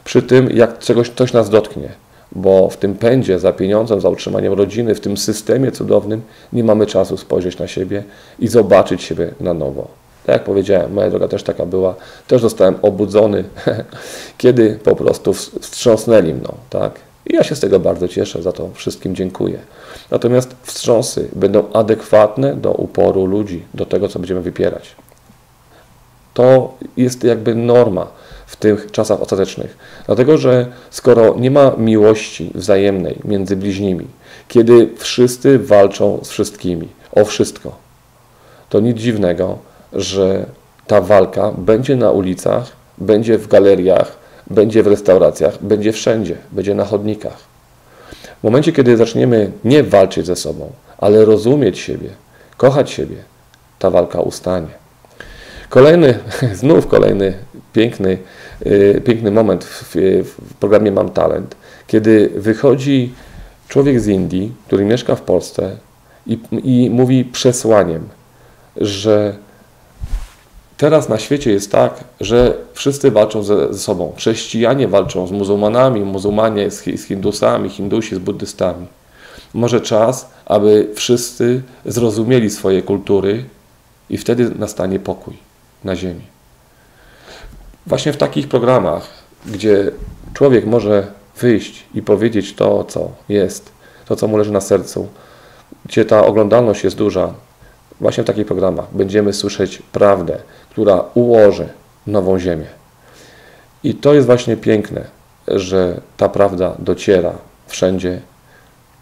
przy 0.03 0.21
tym, 0.21 0.49
jak 0.49 0.79
czegoś 0.79 1.09
coś 1.09 1.33
nas 1.33 1.49
dotknie, 1.49 1.89
bo 2.31 2.69
w 2.69 2.77
tym 2.77 2.95
pędzie 2.95 3.39
za 3.39 3.53
pieniądzem, 3.53 4.01
za 4.01 4.09
utrzymaniem 4.09 4.53
rodziny, 4.53 4.95
w 4.95 4.99
tym 4.99 5.17
systemie 5.17 5.71
cudownym 5.71 6.21
nie 6.53 6.63
mamy 6.63 6.85
czasu 6.85 7.17
spojrzeć 7.17 7.59
na 7.59 7.67
siebie 7.67 8.03
i 8.39 8.47
zobaczyć 8.47 9.03
siebie 9.03 9.33
na 9.39 9.53
nowo. 9.53 9.87
Tak 10.25 10.33
jak 10.33 10.43
powiedziałem, 10.43 10.93
moja 10.93 11.09
droga 11.09 11.27
też 11.27 11.43
taka 11.43 11.65
była. 11.65 11.95
Też 12.27 12.41
zostałem 12.41 12.75
obudzony, 12.81 13.43
kiedy 14.37 14.79
po 14.83 14.95
prostu 14.95 15.33
wstrząsnęli 15.33 16.33
mną. 16.33 16.53
Tak? 16.69 16.99
I 17.27 17.35
ja 17.35 17.43
się 17.43 17.55
z 17.55 17.59
tego 17.59 17.79
bardzo 17.79 18.07
cieszę, 18.07 18.41
za 18.41 18.51
to 18.51 18.69
wszystkim 18.73 19.15
dziękuję. 19.15 19.59
Natomiast 20.11 20.55
wstrząsy 20.63 21.29
będą 21.35 21.71
adekwatne 21.73 22.55
do 22.55 22.71
uporu 22.71 23.25
ludzi, 23.25 23.65
do 23.73 23.85
tego, 23.85 24.07
co 24.07 24.19
będziemy 24.19 24.41
wypierać. 24.41 24.95
To 26.33 26.77
jest 26.97 27.23
jakby 27.23 27.55
norma 27.55 28.07
w 28.45 28.55
tych 28.55 28.91
czasach 28.91 29.21
ostatecznych. 29.21 29.77
Dlatego, 30.05 30.37
że 30.37 30.65
skoro 30.89 31.35
nie 31.37 31.51
ma 31.51 31.71
miłości 31.77 32.51
wzajemnej 32.55 33.19
między 33.25 33.55
bliźnimi, 33.55 34.07
kiedy 34.47 34.89
wszyscy 34.97 35.59
walczą 35.59 36.19
z 36.23 36.29
wszystkimi 36.29 36.87
o 37.11 37.25
wszystko, 37.25 37.75
to 38.69 38.79
nic 38.79 38.97
dziwnego, 38.97 39.57
że 39.95 40.45
ta 40.87 41.01
walka 41.01 41.51
będzie 41.57 41.95
na 41.95 42.11
ulicach, 42.11 42.71
będzie 42.97 43.37
w 43.37 43.47
galeriach, 43.47 44.17
będzie 44.49 44.83
w 44.83 44.87
restauracjach, 44.87 45.63
będzie 45.63 45.91
wszędzie, 45.91 46.37
będzie 46.51 46.75
na 46.75 46.85
chodnikach. 46.85 47.37
W 48.39 48.43
momencie, 48.43 48.71
kiedy 48.71 48.97
zaczniemy 48.97 49.51
nie 49.63 49.83
walczyć 49.83 50.25
ze 50.25 50.35
sobą, 50.35 50.71
ale 50.97 51.25
rozumieć 51.25 51.79
siebie, 51.79 52.09
kochać 52.57 52.91
siebie, 52.91 53.15
ta 53.79 53.89
walka 53.89 54.21
ustanie. 54.21 54.67
Kolejny, 55.69 56.19
znów 56.61 56.87
kolejny 56.87 57.33
piękny, 57.73 58.17
yy, 58.65 59.01
piękny 59.05 59.31
moment 59.31 59.65
w, 59.65 59.95
w 60.23 60.53
programie 60.53 60.91
Mam 60.91 61.09
Talent, 61.09 61.55
kiedy 61.87 62.31
wychodzi 62.35 63.13
człowiek 63.67 63.99
z 63.99 64.07
Indii, 64.07 64.51
który 64.67 64.85
mieszka 64.85 65.15
w 65.15 65.21
Polsce 65.21 65.77
i, 66.27 66.39
i 66.63 66.89
mówi 66.89 67.25
przesłaniem, 67.25 68.09
że 68.77 69.35
Teraz 70.77 71.09
na 71.09 71.19
świecie 71.19 71.51
jest 71.51 71.71
tak, 71.71 72.03
że 72.21 72.57
wszyscy 72.73 73.11
walczą 73.11 73.43
ze, 73.43 73.73
ze 73.73 73.79
sobą. 73.79 74.13
Chrześcijanie 74.17 74.87
walczą 74.87 75.27
z 75.27 75.31
muzułmanami, 75.31 76.01
muzułmanie 76.01 76.71
z, 76.71 76.83
z 76.83 77.03
Hindusami, 77.03 77.69
Hindusi 77.69 78.15
z 78.15 78.19
buddystami. 78.19 78.87
Może 79.53 79.81
czas, 79.81 80.29
aby 80.45 80.89
wszyscy 80.95 81.61
zrozumieli 81.85 82.49
swoje 82.49 82.81
kultury 82.81 83.45
i 84.09 84.17
wtedy 84.17 84.51
nastanie 84.55 84.99
pokój 84.99 85.37
na 85.83 85.95
ziemi. 85.95 86.21
Właśnie 87.87 88.13
w 88.13 88.17
takich 88.17 88.47
programach, 88.47 89.07
gdzie 89.45 89.91
człowiek 90.33 90.65
może 90.65 91.07
wyjść 91.39 91.83
i 91.93 92.01
powiedzieć 92.01 92.53
to, 92.53 92.83
co 92.83 93.11
jest, 93.29 93.71
to, 94.05 94.15
co 94.15 94.27
mu 94.27 94.37
leży 94.37 94.51
na 94.51 94.61
sercu, 94.61 95.07
gdzie 95.85 96.05
ta 96.05 96.25
oglądalność 96.25 96.83
jest 96.83 96.95
duża, 96.95 97.33
właśnie 98.01 98.23
w 98.23 98.27
takich 98.27 98.45
programach 98.45 98.85
będziemy 98.91 99.33
słyszeć 99.33 99.81
prawdę, 99.91 100.37
która 100.75 101.03
ułoży 101.13 101.67
nową 102.07 102.39
ziemię. 102.39 102.65
I 103.83 103.95
to 103.95 104.13
jest 104.13 104.27
właśnie 104.27 104.57
piękne, 104.57 105.05
że 105.47 106.01
ta 106.17 106.29
prawda 106.29 106.75
dociera 106.79 107.33
wszędzie. 107.67 108.21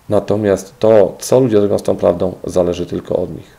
Natomiast 0.09 0.73
to, 0.79 1.15
co 1.19 1.39
ludzie 1.39 1.59
zrobią 1.59 1.79
z 1.79 1.83
tą 1.83 1.95
prawdą, 1.95 2.35
zależy 2.43 2.85
tylko 2.85 3.15
od 3.15 3.29
nich. 3.35 3.57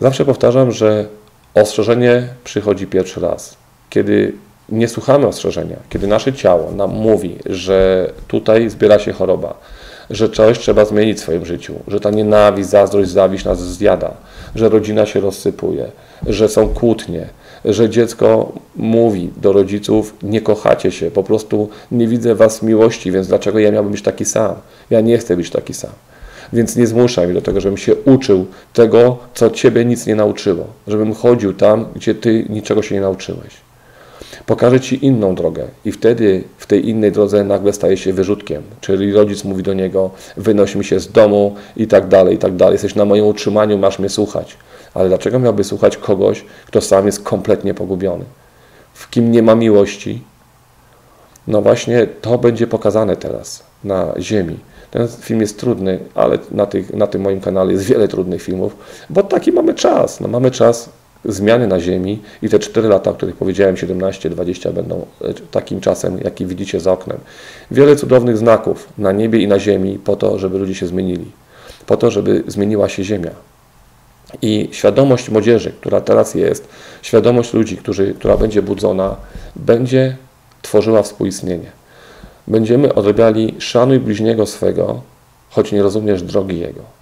Zawsze 0.00 0.24
powtarzam, 0.24 0.70
że 0.70 1.06
ostrzeżenie 1.54 2.28
przychodzi 2.44 2.86
pierwszy 2.86 3.20
raz. 3.20 3.56
Kiedy 3.90 4.32
nie 4.68 4.88
słuchamy 4.88 5.26
ostrzeżenia, 5.26 5.76
kiedy 5.88 6.06
nasze 6.06 6.32
ciało 6.32 6.70
nam 6.70 6.90
mówi, 6.90 7.38
że 7.46 8.10
tutaj 8.28 8.70
zbiera 8.70 8.98
się 8.98 9.12
choroba, 9.12 9.54
że 10.12 10.28
coś 10.28 10.58
trzeba 10.58 10.84
zmienić 10.84 11.18
w 11.18 11.20
swoim 11.20 11.46
życiu, 11.46 11.74
że 11.88 12.00
ta 12.00 12.10
nienawiść, 12.10 12.68
zazdrość, 12.68 13.10
zawiść 13.10 13.44
nas 13.44 13.74
zjada, 13.74 14.14
że 14.54 14.68
rodzina 14.68 15.06
się 15.06 15.20
rozsypuje, 15.20 15.86
że 16.26 16.48
są 16.48 16.68
kłótnie, 16.68 17.26
że 17.64 17.90
dziecko 17.90 18.52
mówi 18.76 19.30
do 19.36 19.52
rodziców: 19.52 20.14
Nie 20.22 20.40
kochacie 20.40 20.90
się, 20.90 21.10
po 21.10 21.22
prostu 21.22 21.68
nie 21.92 22.08
widzę 22.08 22.34
was 22.34 22.62
miłości, 22.62 23.12
więc 23.12 23.28
dlaczego 23.28 23.58
ja 23.58 23.72
miałbym 23.72 23.92
być 23.92 24.02
taki 24.02 24.24
sam? 24.24 24.54
Ja 24.90 25.00
nie 25.00 25.18
chcę 25.18 25.36
być 25.36 25.50
taki 25.50 25.74
sam. 25.74 25.90
Więc 26.52 26.76
nie 26.76 26.86
zmuszaj 26.86 27.26
mnie 27.26 27.34
do 27.34 27.42
tego, 27.42 27.60
żebym 27.60 27.78
się 27.78 27.94
uczył 27.94 28.46
tego, 28.72 29.18
co 29.34 29.50
ciebie 29.50 29.84
nic 29.84 30.06
nie 30.06 30.14
nauczyło, 30.14 30.66
żebym 30.86 31.14
chodził 31.14 31.52
tam, 31.52 31.86
gdzie 31.94 32.14
ty 32.14 32.46
niczego 32.48 32.82
się 32.82 32.94
nie 32.94 33.00
nauczyłeś. 33.00 33.71
Pokażę 34.46 34.80
ci 34.80 35.06
inną 35.06 35.34
drogę, 35.34 35.64
i 35.84 35.92
wtedy 35.92 36.44
w 36.58 36.66
tej 36.66 36.88
innej 36.88 37.12
drodze 37.12 37.44
nagle 37.44 37.72
staje 37.72 37.96
się 37.96 38.12
wyrzutkiem. 38.12 38.62
Czyli 38.80 39.12
rodzic 39.12 39.44
mówi 39.44 39.62
do 39.62 39.74
niego: 39.74 40.10
Wynoś 40.36 40.74
mi 40.74 40.84
się 40.84 41.00
z 41.00 41.12
domu 41.12 41.54
i 41.76 41.86
tak 41.86 42.08
dalej, 42.08 42.34
i 42.34 42.38
tak 42.38 42.56
dalej. 42.56 42.74
Jesteś 42.74 42.94
na 42.94 43.04
moim 43.04 43.26
utrzymaniu, 43.26 43.78
masz 43.78 43.98
mnie 43.98 44.08
słuchać. 44.08 44.56
Ale 44.94 45.08
dlaczego 45.08 45.38
miałby 45.38 45.64
słuchać 45.64 45.96
kogoś, 45.96 46.44
kto 46.66 46.80
sam 46.80 47.06
jest 47.06 47.22
kompletnie 47.22 47.74
pogubiony? 47.74 48.24
W 48.94 49.10
kim 49.10 49.32
nie 49.32 49.42
ma 49.42 49.54
miłości? 49.54 50.22
No 51.46 51.62
właśnie 51.62 52.06
to 52.06 52.38
będzie 52.38 52.66
pokazane 52.66 53.16
teraz 53.16 53.64
na 53.84 54.14
Ziemi. 54.20 54.58
Ten 54.90 55.08
film 55.08 55.40
jest 55.40 55.60
trudny, 55.60 55.98
ale 56.14 56.38
na, 56.50 56.66
tych, 56.66 56.94
na 56.94 57.06
tym 57.06 57.22
moim 57.22 57.40
kanale 57.40 57.72
jest 57.72 57.84
wiele 57.84 58.08
trudnych 58.08 58.42
filmów, 58.42 58.76
bo 59.10 59.22
taki 59.22 59.52
mamy 59.52 59.74
czas. 59.74 60.20
No, 60.20 60.28
mamy 60.28 60.50
czas 60.50 60.88
zmiany 61.24 61.66
na 61.66 61.80
Ziemi 61.80 62.22
i 62.42 62.48
te 62.48 62.58
4 62.58 62.88
lata, 62.88 63.10
o 63.10 63.14
których 63.14 63.36
powiedziałem, 63.36 63.74
17-20 63.74 64.72
będą 64.72 65.06
e, 65.20 65.34
takim 65.34 65.80
czasem, 65.80 66.18
jaki 66.24 66.46
widzicie 66.46 66.80
za 66.80 66.92
oknem. 66.92 67.18
Wiele 67.70 67.96
cudownych 67.96 68.38
znaków 68.38 68.88
na 68.98 69.12
niebie 69.12 69.38
i 69.38 69.48
na 69.48 69.58
Ziemi 69.58 69.98
po 69.98 70.16
to, 70.16 70.38
żeby 70.38 70.58
ludzie 70.58 70.74
się 70.74 70.86
zmienili, 70.86 71.30
po 71.86 71.96
to, 71.96 72.10
żeby 72.10 72.42
zmieniła 72.46 72.88
się 72.88 73.04
Ziemia. 73.04 73.30
I 74.42 74.68
świadomość 74.72 75.28
młodzieży, 75.28 75.72
która 75.80 76.00
teraz 76.00 76.34
jest, 76.34 76.68
świadomość 77.02 77.52
ludzi, 77.52 77.76
którzy, 77.76 78.14
która 78.14 78.36
będzie 78.36 78.62
budzona, 78.62 79.16
będzie 79.56 80.16
tworzyła 80.62 81.02
współistnienie. 81.02 81.72
Będziemy 82.48 82.94
odrabiali 82.94 83.54
szanuj 83.58 83.98
bliźniego 83.98 84.46
swego, 84.46 85.00
choć 85.50 85.72
nie 85.72 85.82
rozumiesz 85.82 86.22
drogi 86.22 86.58
jego. 86.58 87.01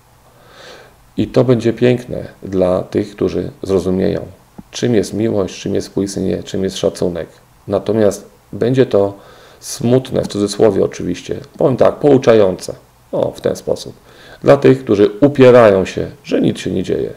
I 1.16 1.26
to 1.26 1.44
będzie 1.44 1.72
piękne 1.72 2.24
dla 2.42 2.82
tych, 2.82 3.10
którzy 3.10 3.50
zrozumieją, 3.62 4.20
czym 4.70 4.94
jest 4.94 5.14
miłość, 5.14 5.60
czym 5.60 5.74
jest 5.74 5.88
współistnienie, 5.88 6.42
czym 6.42 6.64
jest 6.64 6.76
szacunek. 6.76 7.28
Natomiast 7.68 8.26
będzie 8.52 8.86
to 8.86 9.14
smutne, 9.60 10.22
w 10.22 10.28
cudzysłowie 10.28 10.84
oczywiście, 10.84 11.36
powiem 11.58 11.76
tak, 11.76 11.96
pouczające. 11.96 12.74
O, 13.12 13.32
w 13.32 13.40
ten 13.40 13.56
sposób. 13.56 13.94
Dla 14.42 14.56
tych, 14.56 14.84
którzy 14.84 15.10
upierają 15.20 15.84
się, 15.84 16.10
że 16.24 16.40
nic 16.40 16.58
się 16.58 16.70
nie 16.70 16.82
dzieje, 16.82 17.10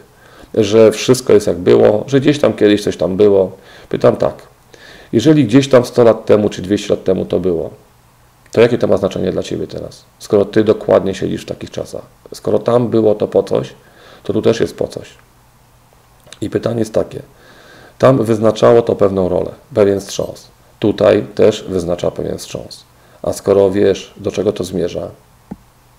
że 0.53 0.91
wszystko 0.91 1.33
jest 1.33 1.47
jak 1.47 1.57
było, 1.57 2.03
że 2.07 2.19
gdzieś 2.19 2.39
tam 2.39 2.53
kiedyś 2.53 2.83
coś 2.83 2.97
tam 2.97 3.17
było. 3.17 3.51
Pytam 3.89 4.15
tak, 4.15 4.33
jeżeli 5.13 5.45
gdzieś 5.45 5.69
tam 5.69 5.85
100 5.85 6.03
lat 6.03 6.25
temu 6.25 6.49
czy 6.49 6.61
200 6.61 6.93
lat 6.93 7.03
temu 7.03 7.25
to 7.25 7.39
było, 7.39 7.69
to 8.53 8.61
jakie 8.61 8.77
to 8.77 8.87
ma 8.87 8.97
znaczenie 8.97 9.31
dla 9.31 9.43
Ciebie 9.43 9.67
teraz? 9.67 10.05
Skoro 10.19 10.45
Ty 10.45 10.63
dokładnie 10.63 11.15
siedzisz 11.15 11.41
w 11.41 11.45
takich 11.45 11.71
czasach. 11.71 12.01
Skoro 12.33 12.59
tam 12.59 12.87
było 12.87 13.15
to 13.15 13.27
po 13.27 13.43
coś, 13.43 13.73
to 14.23 14.33
tu 14.33 14.41
też 14.41 14.59
jest 14.59 14.77
po 14.77 14.87
coś. 14.87 15.09
I 16.41 16.49
pytanie 16.49 16.79
jest 16.79 16.93
takie. 16.93 17.21
Tam 17.97 18.23
wyznaczało 18.23 18.81
to 18.81 18.95
pewną 18.95 19.29
rolę, 19.29 19.51
pewien 19.73 19.99
wstrząs. 19.99 20.47
Tutaj 20.79 21.25
też 21.35 21.65
wyznacza 21.69 22.11
pewien 22.11 22.37
wstrząs. 22.37 22.83
A 23.21 23.33
skoro 23.33 23.71
wiesz, 23.71 24.13
do 24.17 24.31
czego 24.31 24.53
to 24.53 24.63
zmierza, 24.63 25.09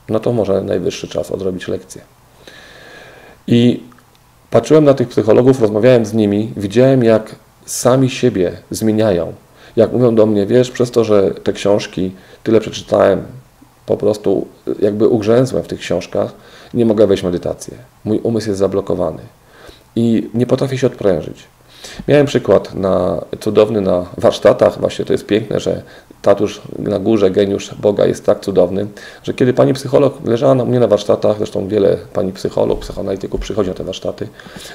no 0.08 0.20
to 0.20 0.32
może 0.32 0.62
najwyższy 0.62 1.08
czas 1.08 1.30
odrobić 1.30 1.68
lekcję. 1.68 2.02
I 3.46 3.82
patrzyłem 4.50 4.84
na 4.84 4.94
tych 4.94 5.08
psychologów, 5.08 5.60
rozmawiałem 5.60 6.06
z 6.06 6.12
nimi, 6.12 6.52
widziałem, 6.56 7.04
jak 7.04 7.34
sami 7.66 8.10
siebie 8.10 8.52
zmieniają. 8.70 9.32
Jak 9.76 9.92
mówią 9.92 10.14
do 10.14 10.26
mnie, 10.26 10.46
wiesz, 10.46 10.70
przez 10.70 10.90
to, 10.90 11.04
że 11.04 11.30
te 11.30 11.52
książki 11.52 12.12
tyle 12.42 12.60
przeczytałem, 12.60 13.22
po 13.86 13.96
prostu 13.96 14.46
jakby 14.80 15.08
ugrzęzłem 15.08 15.62
w 15.62 15.66
tych 15.66 15.80
książkach, 15.80 16.32
nie 16.74 16.86
mogę 16.86 17.06
wejść 17.06 17.22
w 17.22 17.26
medytację. 17.26 17.74
Mój 18.04 18.18
umysł 18.18 18.48
jest 18.48 18.58
zablokowany 18.58 19.22
i 19.96 20.30
nie 20.34 20.46
potrafię 20.46 20.78
się 20.78 20.86
odprężyć. 20.86 21.44
Miałem 22.08 22.26
przykład 22.26 22.74
na, 22.74 23.24
cudowny 23.40 23.80
na 23.80 24.06
warsztatach, 24.18 24.80
właśnie 24.80 25.04
to 25.04 25.12
jest 25.12 25.26
piękne, 25.26 25.60
że 25.60 25.82
tatusz 26.22 26.62
na 26.78 26.98
górze, 26.98 27.30
geniusz 27.30 27.74
Boga 27.74 28.06
jest 28.06 28.26
tak 28.26 28.40
cudowny, 28.40 28.86
że 29.22 29.34
kiedy 29.34 29.52
pani 29.52 29.72
psycholog 29.72 30.26
leżała 30.26 30.54
mnie 30.54 30.80
na 30.80 30.86
warsztatach, 30.86 31.36
zresztą 31.36 31.68
wiele 31.68 31.96
pani 32.12 32.32
psycholog, 32.32 32.80
psychoanalityków 32.80 33.40
przychodzi 33.40 33.68
na 33.68 33.74
te 33.74 33.84
warsztaty, 33.84 34.28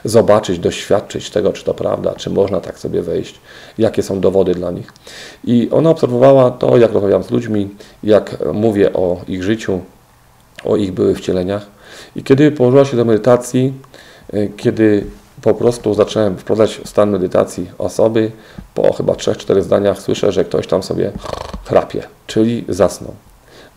zobaczyć, 0.05 0.59
doświadczyć 0.59 1.29
tego, 1.29 1.53
czy 1.53 1.65
to 1.65 1.73
prawda, 1.73 2.13
czy 2.17 2.29
można 2.29 2.61
tak 2.61 2.79
sobie 2.79 3.01
wejść, 3.01 3.39
jakie 3.77 4.03
są 4.03 4.19
dowody 4.19 4.55
dla 4.55 4.71
nich. 4.71 4.93
I 5.43 5.69
ona 5.71 5.89
obserwowała 5.89 6.51
to, 6.51 6.77
jak 6.77 6.91
rozmawiam 6.91 7.23
z 7.23 7.31
ludźmi, 7.31 7.69
jak 8.03 8.37
mówię 8.53 8.93
o 8.93 9.21
ich 9.27 9.43
życiu, 9.43 9.81
o 10.63 10.75
ich 10.75 10.91
byłych 10.91 11.17
wcieleniach. 11.17 11.65
I 12.15 12.23
kiedy 12.23 12.51
położyła 12.51 12.85
się 12.85 12.97
do 12.97 13.05
medytacji, 13.05 13.73
y, 14.33 14.51
kiedy 14.57 15.05
po 15.41 15.53
prostu 15.53 15.93
zacząłem 15.93 16.37
wprowadzać 16.37 16.81
stan 16.85 17.09
medytacji 17.09 17.71
osoby. 17.77 18.31
Po 18.73 18.93
chyba 18.93 19.13
3-4 19.13 19.61
zdaniach 19.61 20.01
słyszę, 20.01 20.31
że 20.31 20.45
ktoś 20.45 20.67
tam 20.67 20.83
sobie 20.83 21.11
chrapie, 21.65 22.03
czyli 22.27 22.65
zasnął. 22.69 23.13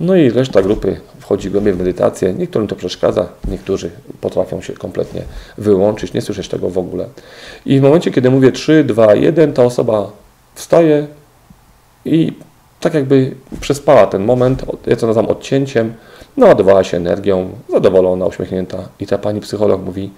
No 0.00 0.16
i 0.16 0.31
reszta 0.31 0.62
grupy 0.62 1.00
wchodzi 1.21 1.50
głębiej 1.50 1.75
w 1.75 1.78
medytację. 1.78 2.33
Niektórym 2.33 2.69
to 2.69 2.76
przeszkadza, 2.76 3.28
niektórzy 3.49 3.90
potrafią 4.21 4.61
się 4.61 4.73
kompletnie 4.73 5.23
wyłączyć, 5.59 6.12
nie 6.12 6.21
słyszeć 6.21 6.49
tego 6.49 6.71
w 6.71 6.78
ogóle. 6.78 7.07
I 7.66 7.81
w 7.81 7.83
momencie, 7.83 8.11
kiedy 8.11 8.31
mówię 8.31 8.52
3, 8.52 8.85
2, 8.85 9.14
1, 9.14 9.52
ta 9.52 9.64
osoba 9.64 10.11
wstaje 10.54 11.07
i 12.04 12.33
tak 12.81 12.95
jakby 12.95 13.35
przespała 13.61 14.07
ten 14.07 14.25
moment, 14.25 14.64
ja 14.87 14.97
to 14.97 15.06
nazywam 15.06 15.30
odcięciem, 15.30 15.95
naładowała 16.37 16.84
się 16.84 16.97
energią, 16.97 17.50
zadowolona, 17.69 18.26
uśmiechnięta. 18.26 18.78
I 19.00 19.06
ta 19.06 19.19
pani 19.19 19.41
psycholog 19.41 19.82
mówi, 19.82 20.10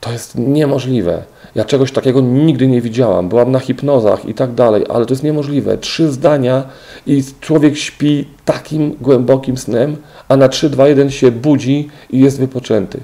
to 0.00 0.12
jest 0.12 0.38
niemożliwe. 0.38 1.22
Ja 1.54 1.64
czegoś 1.64 1.92
takiego 1.92 2.20
nigdy 2.20 2.66
nie 2.66 2.80
widziałam. 2.80 3.28
Byłam 3.28 3.52
na 3.52 3.58
hipnozach 3.58 4.24
i 4.24 4.34
tak 4.34 4.54
dalej, 4.54 4.84
ale 4.88 5.06
to 5.06 5.12
jest 5.12 5.22
niemożliwe. 5.22 5.78
Trzy 5.78 6.12
zdania 6.12 6.62
i 7.06 7.24
człowiek 7.40 7.76
śpi 7.76 8.28
takim 8.44 8.96
głębokim 9.00 9.56
snem, 9.56 9.96
a 10.28 10.36
na 10.36 10.48
3, 10.48 10.70
2, 10.70 10.88
1 10.88 11.10
się 11.10 11.30
budzi 11.30 11.88
i 12.10 12.20
jest 12.20 12.38
wypoczęty. 12.38 13.00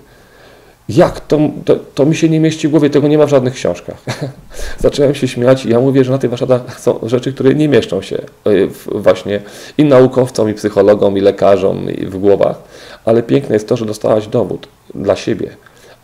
Jak? 0.88 1.20
To, 1.20 1.38
to, 1.64 1.76
to, 1.94 2.06
mi 2.06 2.16
się 2.16 2.28
nie 2.28 2.40
mieści 2.40 2.68
w 2.68 2.70
głowie, 2.70 2.90
tego 2.90 3.08
nie 3.08 3.18
ma 3.18 3.26
w 3.26 3.28
żadnych 3.28 3.54
książkach. 3.54 3.96
Zacząłem 4.78 5.14
się 5.14 5.28
śmiać 5.28 5.64
i 5.64 5.68
ja 5.68 5.80
mówię, 5.80 6.04
że 6.04 6.12
na 6.12 6.18
tych 6.18 6.30
warsztatach 6.30 6.80
są 6.80 6.98
rzeczy, 7.02 7.32
które 7.32 7.54
nie 7.54 7.68
mieszczą 7.68 8.02
się 8.02 8.16
e, 8.16 8.50
właśnie 8.86 9.40
i 9.78 9.84
naukowcom, 9.84 10.50
i 10.50 10.54
psychologom, 10.54 11.18
i 11.18 11.20
lekarzom 11.20 11.90
i 11.90 12.06
w 12.06 12.18
głowach. 12.18 12.56
Ale 13.04 13.22
piękne 13.22 13.54
jest 13.54 13.68
to, 13.68 13.76
że 13.76 13.86
dostałaś 13.86 14.26
dowód 14.26 14.68
dla 14.94 15.16
siebie 15.16 15.56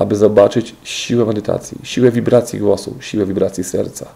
aby 0.02 0.16
zobaczyć 0.16 0.74
siłę 0.84 1.24
medytacji, 1.24 1.78
siłę 1.82 2.10
wibracji 2.10 2.58
głosu, 2.58 2.94
siłę 3.00 3.26
wibracji 3.26 3.64
serca. 3.64 4.06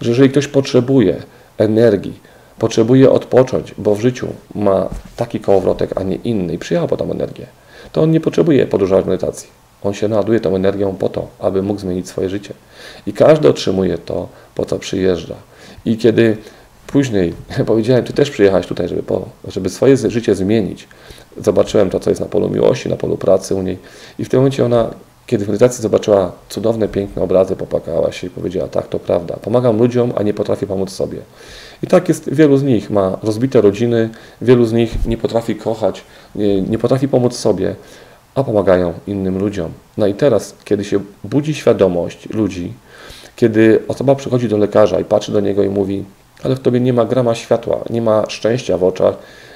Że 0.00 0.10
jeżeli 0.10 0.30
ktoś 0.30 0.48
potrzebuje 0.48 1.22
energii, 1.58 2.20
potrzebuje 2.58 3.10
odpocząć, 3.10 3.74
bo 3.78 3.94
w 3.94 4.00
życiu 4.00 4.28
ma 4.54 4.88
taki 5.16 5.40
kołowrotek, 5.40 5.90
a 5.96 6.02
nie 6.02 6.16
inny 6.16 6.54
i 6.54 6.58
przyjechał 6.58 6.88
po 6.88 6.96
tą 6.96 7.10
energię, 7.10 7.46
to 7.92 8.02
on 8.02 8.10
nie 8.10 8.20
potrzebuje 8.20 8.66
podróżować 8.66 9.06
medytacji. 9.06 9.48
On 9.82 9.94
się 9.94 10.08
naładuje 10.08 10.40
tą 10.40 10.56
energią 10.56 10.94
po 10.94 11.08
to, 11.08 11.28
aby 11.38 11.62
mógł 11.62 11.80
zmienić 11.80 12.08
swoje 12.08 12.30
życie. 12.30 12.54
I 13.06 13.12
każdy 13.12 13.48
otrzymuje 13.48 13.98
to, 13.98 14.28
po 14.54 14.64
co 14.64 14.78
przyjeżdża. 14.78 15.34
I 15.84 15.96
kiedy 15.96 16.36
później 16.86 17.34
powiedziałem, 17.66 18.04
ty 18.04 18.12
też 18.12 18.30
przyjechałeś 18.30 18.66
tutaj, 18.66 18.88
żeby, 18.88 19.02
po, 19.02 19.28
żeby 19.48 19.68
swoje 19.68 19.96
życie 19.96 20.34
zmienić, 20.34 20.88
zobaczyłem 21.36 21.90
to, 21.90 22.00
co 22.00 22.10
jest 22.10 22.20
na 22.20 22.26
polu 22.26 22.50
miłości, 22.50 22.88
na 22.88 22.96
polu 22.96 23.16
pracy 23.16 23.54
u 23.54 23.62
niej 23.62 23.78
i 24.18 24.24
w 24.24 24.28
tym 24.28 24.40
momencie 24.40 24.64
ona 24.64 24.90
kiedy 25.26 25.44
w 25.44 25.48
medytacji 25.48 25.82
zobaczyła 25.82 26.32
cudowne, 26.48 26.88
piękne 26.88 27.22
obrazy, 27.22 27.56
popłakała 27.56 28.12
się 28.12 28.26
i 28.26 28.30
powiedziała, 28.30 28.68
tak, 28.68 28.88
to 28.88 28.98
prawda, 28.98 29.36
pomagam 29.42 29.78
ludziom, 29.78 30.12
a 30.16 30.22
nie 30.22 30.34
potrafię 30.34 30.66
pomóc 30.66 30.90
sobie. 30.90 31.18
I 31.82 31.86
tak 31.86 32.08
jest, 32.08 32.34
wielu 32.34 32.56
z 32.56 32.62
nich 32.62 32.90
ma 32.90 33.18
rozbite 33.22 33.60
rodziny, 33.60 34.10
wielu 34.40 34.64
z 34.64 34.72
nich 34.72 35.06
nie 35.06 35.16
potrafi 35.16 35.56
kochać, 35.56 36.04
nie, 36.34 36.62
nie 36.62 36.78
potrafi 36.78 37.08
pomóc 37.08 37.36
sobie, 37.36 37.74
a 38.34 38.44
pomagają 38.44 38.92
innym 39.06 39.38
ludziom. 39.38 39.72
No 39.96 40.06
i 40.06 40.14
teraz, 40.14 40.54
kiedy 40.64 40.84
się 40.84 41.00
budzi 41.24 41.54
świadomość 41.54 42.28
ludzi, 42.28 42.72
kiedy 43.36 43.82
osoba 43.88 44.14
przychodzi 44.14 44.48
do 44.48 44.56
lekarza 44.56 45.00
i 45.00 45.04
patrzy 45.04 45.32
do 45.32 45.40
niego 45.40 45.62
i 45.62 45.68
mówi, 45.68 46.04
ale 46.42 46.56
w 46.56 46.60
tobie 46.60 46.80
nie 46.80 46.92
ma 46.92 47.04
grama 47.04 47.34
światła, 47.34 47.84
nie 47.90 48.02
ma 48.02 48.24
szczęścia 48.28 48.78
w 48.78 48.84
oczach, 48.84 49.14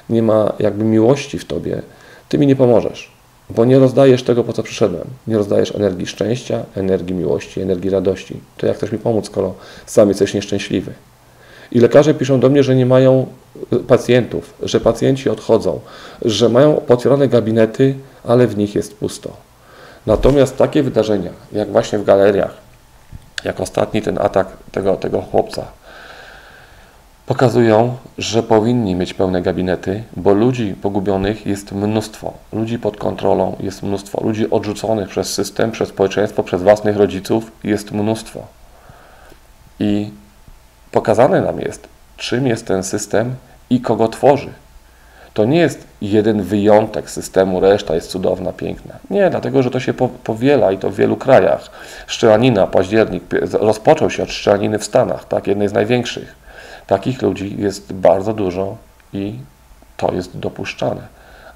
nie 0.09 0.23
ma 0.23 0.53
jakby 0.59 0.83
miłości 0.83 1.39
w 1.39 1.45
tobie, 1.45 1.81
ty 2.29 2.37
mi 2.37 2.47
nie 2.47 2.55
pomożesz. 2.55 3.10
Bo 3.55 3.65
nie 3.65 3.79
rozdajesz 3.79 4.23
tego, 4.23 4.43
po 4.43 4.53
co 4.53 4.63
przyszedłem. 4.63 5.07
Nie 5.27 5.37
rozdajesz 5.37 5.75
energii 5.75 6.07
szczęścia, 6.07 6.63
energii 6.75 7.15
miłości, 7.15 7.61
energii 7.61 7.89
radości. 7.89 8.39
To 8.57 8.67
jak 8.67 8.77
chcesz 8.77 8.91
mi 8.91 8.97
pomóc, 8.97 9.25
skoro 9.25 9.53
sam 9.85 10.09
jesteś 10.09 10.33
nieszczęśliwy? 10.33 10.93
I 11.71 11.79
lekarze 11.79 12.13
piszą 12.13 12.39
do 12.39 12.49
mnie, 12.49 12.63
że 12.63 12.75
nie 12.75 12.85
mają 12.85 13.25
y, 13.73 13.79
pacjentów, 13.79 14.53
że 14.63 14.79
pacjenci 14.79 15.29
odchodzą, 15.29 15.79
że 16.21 16.49
mają 16.49 16.73
potwierdzone 16.73 17.27
gabinety, 17.27 17.95
ale 18.23 18.47
w 18.47 18.57
nich 18.57 18.75
jest 18.75 18.95
pusto. 18.95 19.31
Natomiast 20.05 20.57
takie 20.57 20.83
wydarzenia, 20.83 21.31
jak 21.51 21.71
właśnie 21.71 21.99
w 21.99 22.03
galeriach, 22.03 22.57
jak 23.43 23.59
ostatni 23.59 24.01
ten 24.01 24.17
atak 24.17 24.47
tego, 24.71 24.95
tego 24.95 25.21
chłopca, 25.21 25.65
pokazują, 27.31 27.97
że 28.17 28.43
powinni 28.43 28.95
mieć 28.95 29.13
pełne 29.13 29.41
gabinety, 29.41 30.03
bo 30.17 30.33
ludzi 30.33 30.75
pogubionych 30.81 31.45
jest 31.45 31.71
mnóstwo, 31.71 32.33
ludzi 32.53 32.79
pod 32.79 32.97
kontrolą 32.97 33.55
jest 33.59 33.83
mnóstwo, 33.83 34.23
ludzi 34.23 34.49
odrzuconych 34.49 35.09
przez 35.09 35.33
system, 35.33 35.71
przez 35.71 35.89
społeczeństwo, 35.89 36.43
przez 36.43 36.63
własnych 36.63 36.97
rodziców 36.97 37.51
jest 37.63 37.91
mnóstwo. 37.91 38.39
I 39.79 40.09
pokazane 40.91 41.41
nam 41.41 41.59
jest, 41.59 41.87
czym 42.17 42.47
jest 42.47 42.67
ten 42.67 42.83
system 42.83 43.35
i 43.69 43.81
kogo 43.81 44.07
tworzy. 44.07 44.49
To 45.33 45.45
nie 45.45 45.59
jest 45.59 45.87
jeden 46.01 46.41
wyjątek 46.41 47.09
systemu, 47.09 47.59
reszta 47.59 47.95
jest 47.95 48.09
cudowna, 48.09 48.53
piękna. 48.53 48.93
Nie, 49.09 49.29
dlatego, 49.29 49.63
że 49.63 49.71
to 49.71 49.79
się 49.79 49.93
powiela 50.23 50.71
i 50.71 50.77
to 50.77 50.89
w 50.89 50.95
wielu 50.95 51.17
krajach. 51.17 51.71
Szczelanina, 52.07 52.67
październik, 52.67 53.23
rozpoczął 53.51 54.09
się 54.09 54.23
od 54.23 54.31
szczelaniny 54.31 54.79
w 54.79 54.83
Stanach, 54.83 55.25
tak, 55.25 55.47
jednej 55.47 55.69
z 55.69 55.73
największych. 55.73 56.40
Takich 56.91 57.21
ludzi 57.21 57.55
jest 57.59 57.93
bardzo 57.93 58.33
dużo 58.33 58.77
i 59.13 59.35
to 59.97 60.13
jest 60.13 60.39
dopuszczane. 60.39 61.01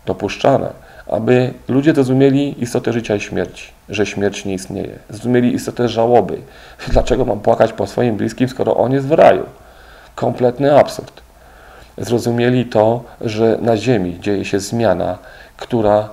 Dopuszczane, 0.05 0.69
aby 1.07 1.53
ludzie 1.67 1.93
zrozumieli 1.93 2.63
istotę 2.63 2.93
życia 2.93 3.15
i 3.15 3.19
śmierci, 3.19 3.71
że 3.89 4.05
śmierć 4.05 4.45
nie 4.45 4.53
istnieje. 4.53 4.99
Zrozumieli 5.09 5.53
istotę 5.53 5.89
żałoby. 5.89 6.37
Dlaczego 6.93 7.25
mam 7.25 7.39
płakać 7.39 7.73
po 7.73 7.87
swoim 7.87 8.17
bliskim, 8.17 8.49
skoro 8.49 8.77
on 8.77 8.91
jest 8.91 9.07
w 9.07 9.11
raju? 9.11 9.43
Kompletny 10.15 10.79
absurd. 10.79 11.21
Zrozumieli 11.97 12.65
to, 12.65 13.03
że 13.21 13.57
na 13.61 13.77
Ziemi 13.77 14.19
dzieje 14.19 14.45
się 14.45 14.59
zmiana, 14.59 15.17
która 15.57 16.09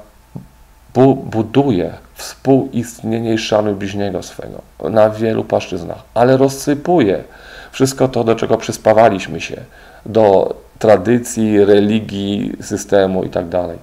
bu 0.95 1.15
buduje 1.15 1.93
współistnienie 2.15 3.35
i 3.35 3.39
szanuj 3.39 3.75
bliźniego 3.75 4.23
swego 4.23 4.63
na 4.91 5.11
wielu 5.11 5.45
płaszczyznach, 5.45 6.03
ale 6.15 6.37
rozsypuje 6.37 7.25
wszystko 7.73 8.09
to, 8.09 8.25
do 8.25 8.35
czego 8.35 8.57
przyspawaliśmy 8.57 9.41
się, 9.41 9.57
do 10.07 10.55
tradycji, 10.79 11.65
religii, 11.65 12.53
systemu 12.61 13.23
itd. 13.23 13.51
Tak 13.51 13.79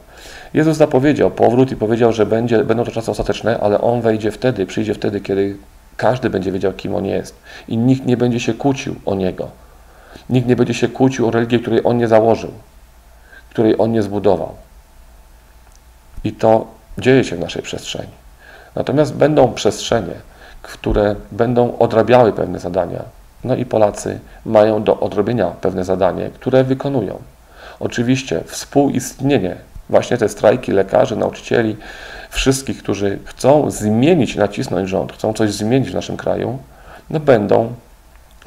Jezus 0.53 0.77
zapowiedział 0.77 1.31
powrót 1.31 1.71
i 1.71 1.75
powiedział, 1.75 2.13
że 2.13 2.25
będzie, 2.25 2.63
będą 2.63 2.83
to 2.83 2.91
czasy 2.91 3.11
ostateczne, 3.11 3.59
ale 3.59 3.81
On 3.81 4.01
wejdzie 4.01 4.31
wtedy, 4.31 4.65
przyjdzie 4.65 4.93
wtedy, 4.93 5.21
kiedy 5.21 5.57
każdy 5.97 6.29
będzie 6.29 6.51
wiedział, 6.51 6.73
kim 6.73 6.95
On 6.95 7.05
jest 7.05 7.35
i 7.67 7.77
nikt 7.77 8.05
nie 8.05 8.17
będzie 8.17 8.39
się 8.39 8.53
kłócił 8.53 8.95
o 9.05 9.15
Niego. 9.15 9.47
Nikt 10.29 10.47
nie 10.47 10.55
będzie 10.55 10.73
się 10.73 10.87
kłócił 10.87 11.27
o 11.27 11.31
religię, 11.31 11.59
której 11.59 11.81
On 11.83 11.97
nie 11.97 12.07
założył, 12.07 12.51
której 13.49 13.75
On 13.77 13.91
nie 13.91 14.01
zbudował. 14.01 14.55
I 16.23 16.31
to 16.31 16.67
dzieje 16.97 17.23
się 17.23 17.35
w 17.35 17.39
naszej 17.39 17.63
przestrzeni. 17.63 18.11
Natomiast 18.75 19.15
będą 19.15 19.53
przestrzenie, 19.53 20.13
które 20.61 21.15
będą 21.31 21.77
odrabiały 21.77 22.33
pewne 22.33 22.59
zadania. 22.59 23.03
No 23.43 23.55
i 23.55 23.65
Polacy 23.65 24.19
mają 24.45 24.83
do 24.83 24.99
odrobienia 24.99 25.47
pewne 25.47 25.83
zadanie, 25.83 26.29
które 26.29 26.63
wykonują. 26.63 27.19
Oczywiście 27.79 28.41
współistnienie, 28.45 29.55
właśnie 29.89 30.17
te 30.17 30.29
strajki 30.29 30.71
lekarzy, 30.71 31.15
nauczycieli, 31.15 31.77
wszystkich, 32.29 32.83
którzy 32.83 33.19
chcą 33.25 33.71
zmienić, 33.71 34.35
nacisnąć 34.35 34.89
rząd, 34.89 35.13
chcą 35.13 35.33
coś 35.33 35.51
zmienić 35.51 35.91
w 35.91 35.95
naszym 35.95 36.17
kraju, 36.17 36.59
no 37.09 37.19
będą 37.19 37.73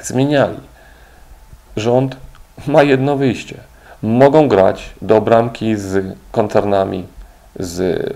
zmieniali. 0.03 0.61
Rząd 1.77 2.17
ma 2.67 2.83
jedno 2.83 3.17
wyjście. 3.17 3.55
Mogą 4.03 4.49
grać 4.49 4.91
do 5.03 5.21
bramki 5.21 5.77
z 5.77 6.17
koncernami, 6.33 7.07
z 7.59 8.07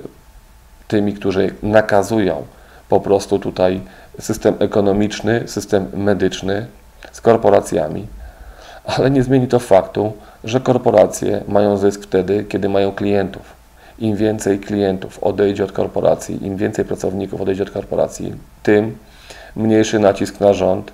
tymi, 0.89 1.15
którzy 1.15 1.55
nakazują 1.63 2.47
po 2.89 3.01
prostu 3.01 3.39
tutaj 3.39 3.81
system 4.21 4.55
ekonomiczny, 4.59 5.43
system 5.47 5.87
medyczny 5.95 6.67
z 7.13 7.21
korporacjami, 7.21 8.07
ale 8.85 9.11
nie 9.11 9.23
zmieni 9.23 9.49
to 9.49 9.59
faktu, 9.59 10.13
że 10.45 10.61
korporacje 10.61 11.43
mają 11.49 11.77
zysk 11.77 12.03
wtedy, 12.03 12.45
kiedy 12.45 12.69
mają 12.69 12.93
klientów. 12.93 13.57
Im 13.99 14.17
więcej 14.17 14.59
klientów 14.59 15.25
odejdzie 15.25 15.65
od 15.65 15.73
korporacji, 15.73 16.47
im 16.47 16.57
więcej 16.57 16.85
pracowników 16.85 17.41
odejdzie 17.41 17.63
od 17.63 17.71
korporacji, 17.71 18.35
tym 18.63 18.99
mniejszy 19.57 19.99
nacisk 19.99 20.41
na 20.41 20.53
rząd 20.53 20.93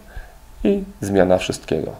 i 0.64 0.85
zmiana 1.00 1.38
wszystkiego. 1.38 1.92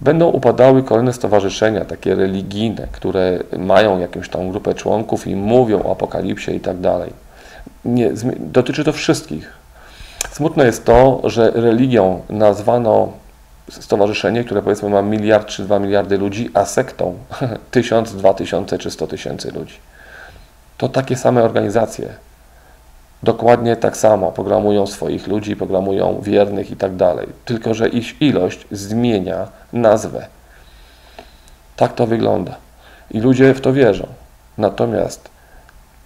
Będą 0.00 0.28
upadały 0.28 0.82
kolejne 0.82 1.12
stowarzyszenia, 1.12 1.84
takie 1.84 2.14
religijne, 2.14 2.88
które 2.92 3.38
mają 3.58 3.98
jakąś 3.98 4.28
tam 4.28 4.50
grupę 4.50 4.74
członków 4.74 5.26
i 5.26 5.36
mówią 5.36 5.82
o 5.82 5.92
apokalipsie 5.92 6.56
i 6.56 6.60
tak 6.60 6.80
dalej. 6.80 7.25
Nie, 7.84 8.10
dotyczy 8.38 8.84
to 8.84 8.92
wszystkich. 8.92 9.52
Smutne 10.30 10.66
jest 10.66 10.84
to, 10.84 11.20
że 11.24 11.50
religią 11.50 12.22
nazwano 12.28 13.12
stowarzyszenie, 13.70 14.44
które 14.44 14.62
powiedzmy 14.62 14.88
ma 14.90 15.02
miliard 15.02 15.48
czy 15.48 15.62
dwa 15.62 15.78
miliardy 15.78 16.18
ludzi, 16.18 16.50
a 16.54 16.64
sektą 16.64 17.14
tysiąc, 17.70 18.14
dwa 18.14 18.34
tysiące 18.34 18.78
czy 18.78 18.90
sto 18.90 19.06
tysięcy 19.06 19.52
ludzi. 19.52 19.74
To 20.78 20.88
takie 20.88 21.16
same 21.16 21.44
organizacje. 21.44 22.08
Dokładnie 23.22 23.76
tak 23.76 23.96
samo 23.96 24.32
programują 24.32 24.86
swoich 24.86 25.26
ludzi, 25.26 25.56
programują 25.56 26.20
wiernych 26.20 26.70
i 26.70 26.76
tak 26.76 26.96
dalej. 26.96 27.28
Tylko, 27.44 27.74
że 27.74 27.88
ich 27.88 28.22
ilość 28.22 28.66
zmienia 28.70 29.48
nazwę. 29.72 30.26
Tak 31.76 31.94
to 31.94 32.06
wygląda. 32.06 32.54
I 33.10 33.20
ludzie 33.20 33.54
w 33.54 33.60
to 33.60 33.72
wierzą. 33.72 34.06
Natomiast 34.58 35.35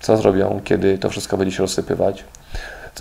co 0.01 0.17
zrobią, 0.17 0.61
kiedy 0.65 0.99
to 0.99 1.11
wszystko 1.11 1.37
będzie 1.37 1.57
się 1.57 1.63
rozsypywać? 1.63 2.25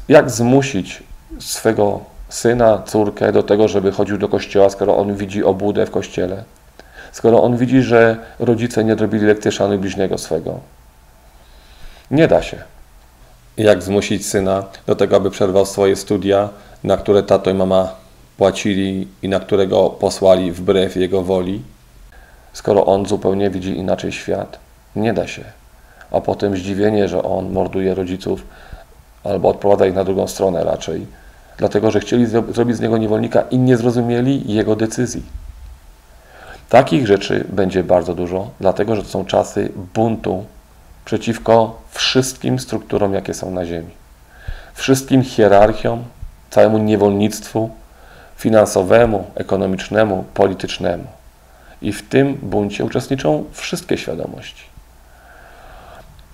Jak 0.10 0.30
zmusić 0.30 1.04
swego 1.40 2.00
syna, 2.30 2.84
córkę 2.86 3.32
do 3.32 3.44
tego, 3.44 3.68
żeby 3.68 3.92
chodził 3.92 4.18
do 4.18 4.30
kościoła, 4.30 4.70
skoro 4.70 4.98
on 4.98 5.16
widzi 5.16 5.44
obłudę 5.44 5.86
w 5.86 5.92
kościele? 5.92 6.44
Skoro 7.12 7.44
on 7.44 7.58
widzi, 7.58 7.82
że 7.82 8.18
rodzice 8.40 8.84
nie 8.84 8.96
zrobili 8.96 9.26
lekcji 9.26 9.52
szanuj 9.52 9.78
bliźniego 9.78 10.18
swego? 10.18 10.60
Nie 12.12 12.28
da 12.28 12.42
się. 12.42 12.58
Jak 13.58 13.84
zmusić 13.84 14.28
syna 14.28 14.64
do 14.88 14.96
tego, 14.96 15.16
aby 15.16 15.32
przerwał 15.32 15.66
swoje 15.66 15.96
studia, 15.96 16.50
na 16.84 16.98
które 16.98 17.24
tato 17.24 17.50
i 17.50 17.54
mama 17.54 17.96
płacili 18.38 19.08
i 19.22 19.30
na 19.30 19.40
którego 19.40 19.90
posłali 19.90 20.52
wbrew 20.52 20.96
jego 20.96 21.22
woli, 21.22 21.62
skoro 22.54 22.86
on 22.86 23.06
zupełnie 23.06 23.50
widzi 23.50 23.78
inaczej 23.78 24.12
świat? 24.12 24.60
Nie 24.96 25.14
da 25.14 25.28
się. 25.28 25.59
A 26.12 26.22
potem 26.22 26.58
zdziwienie, 26.58 27.08
że 27.08 27.24
on 27.24 27.52
morduje 27.52 27.95
rodziców 27.95 28.43
albo 29.24 29.50
odprowadza 29.50 29.86
ich 29.86 29.93
na 29.93 30.04
drugą 30.04 30.28
stronę 30.28 30.63
raczej, 30.63 31.06
dlatego 31.58 31.91
że 31.91 32.00
chcieli 32.00 32.26
zrobić 32.26 32.78
z 32.78 32.80
niego 32.80 32.98
niewolnika 32.98 33.41
i 33.41 33.58
nie 33.58 33.78
zrozumieli 33.78 34.54
jego 34.54 34.76
decyzji. 34.76 35.24
Takich 36.69 37.08
rzeczy 37.08 37.45
będzie 37.50 37.84
bardzo 37.84 38.15
dużo, 38.15 38.50
dlatego 38.60 38.95
że 38.95 39.04
to 39.04 39.10
są 39.10 39.26
czasy 39.26 39.72
buntu 39.93 40.45
przeciwko 41.06 41.82
wszystkim 41.91 42.60
strukturom, 42.60 43.13
jakie 43.13 43.34
są 43.34 43.52
na 43.52 43.65
Ziemi. 43.65 43.91
Wszystkim 44.74 45.24
hierarchiom, 45.24 46.04
całemu 46.50 46.78
niewolnictwu 46.78 47.69
finansowemu, 48.38 49.26
ekonomicznemu, 49.36 50.26
politycznemu. 50.34 51.04
I 51.82 51.93
w 51.93 52.10
tym 52.10 52.34
buncie 52.34 52.86
uczestniczą 52.86 53.45
wszystkie 53.52 53.98
świadomości. 53.98 54.68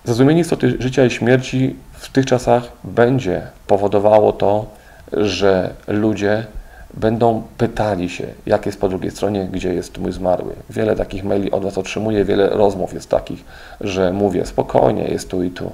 Zrozumienie 0.06 0.40
istoty 0.40 0.76
życia 0.78 1.04
i 1.04 1.10
śmierci 1.10 1.76
w 1.92 2.08
tych 2.08 2.26
czasach 2.26 2.62
będzie 2.84 3.42
powodowało 3.66 4.32
to, 4.32 4.66
że 5.12 5.74
ludzie 5.88 6.46
będą 6.94 7.42
pytali 7.58 8.08
się, 8.08 8.26
jak 8.46 8.66
jest 8.66 8.80
po 8.80 8.88
drugiej 8.88 9.10
stronie, 9.10 9.48
gdzie 9.52 9.74
jest 9.74 9.98
mój 9.98 10.12
zmarły. 10.12 10.52
Wiele 10.70 10.96
takich 10.96 11.24
maili 11.24 11.50
od 11.50 11.62
Was 11.62 11.78
otrzymuję, 11.78 12.24
wiele 12.24 12.48
rozmów 12.48 12.94
jest 12.94 13.10
takich, 13.10 13.44
że 13.80 14.12
mówię 14.12 14.46
spokojnie, 14.46 15.04
jest 15.04 15.30
tu 15.30 15.42
i 15.42 15.50
tu. 15.50 15.70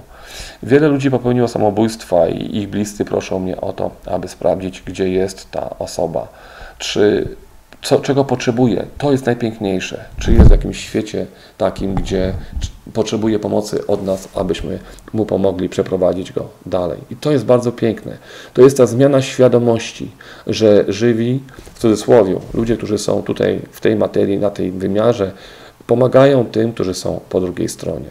Wiele 0.63 0.89
ludzi 0.89 1.11
popełniło 1.11 1.49
samobójstwa 1.49 2.29
i 2.29 2.57
ich 2.57 2.69
bliscy 2.69 3.05
proszą 3.05 3.39
mnie 3.39 3.61
o 3.61 3.73
to, 3.73 3.91
aby 4.07 4.29
sprawdzić, 4.29 4.83
gdzie 4.83 5.09
jest 5.09 5.51
ta 5.51 5.79
osoba. 5.79 6.29
Czy 6.79 7.29
co, 7.83 8.01
czego 8.01 8.25
potrzebuje. 8.25 8.87
To 8.99 9.13
jest 9.13 9.27
najpiękniejsze. 9.27 10.05
Czy 10.19 10.33
jest 10.33 10.49
w 10.49 10.51
jakimś 10.51 10.81
świecie 10.81 11.27
takim, 11.59 11.95
gdzie 11.95 12.33
potrzebuje 12.93 13.39
pomocy 13.39 13.87
od 13.87 14.05
nas, 14.05 14.29
abyśmy 14.35 14.79
mu 15.13 15.27
pomogli 15.27 15.69
przeprowadzić 15.69 16.33
go 16.33 16.49
dalej. 16.67 16.99
I 17.11 17.17
to 17.17 17.33
jest 17.33 17.45
bardzo 17.45 17.73
piękne. 17.73 18.19
To 18.55 18.63
jest 18.63 18.77
ta 18.77 18.87
zmiana 18.87 19.23
świadomości, 19.23 20.11
że 20.47 20.85
żywi, 20.89 21.41
w 21.75 21.79
cudzysłowie, 21.79 22.39
ludzie, 22.55 22.77
którzy 22.77 22.99
są 22.99 23.23
tutaj 23.23 23.61
w 23.73 23.81
tej 23.81 23.97
materii, 23.97 24.39
na 24.39 24.51
tej 24.51 24.71
wymiarze, 24.71 25.33
pomagają 25.87 26.45
tym, 26.45 26.73
którzy 26.73 26.95
są 26.95 27.21
po 27.29 27.41
drugiej 27.41 27.69
stronie. 27.69 28.11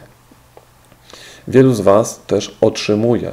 Wielu 1.48 1.74
z 1.74 1.80
Was 1.80 2.20
też 2.26 2.56
otrzymuje 2.60 3.32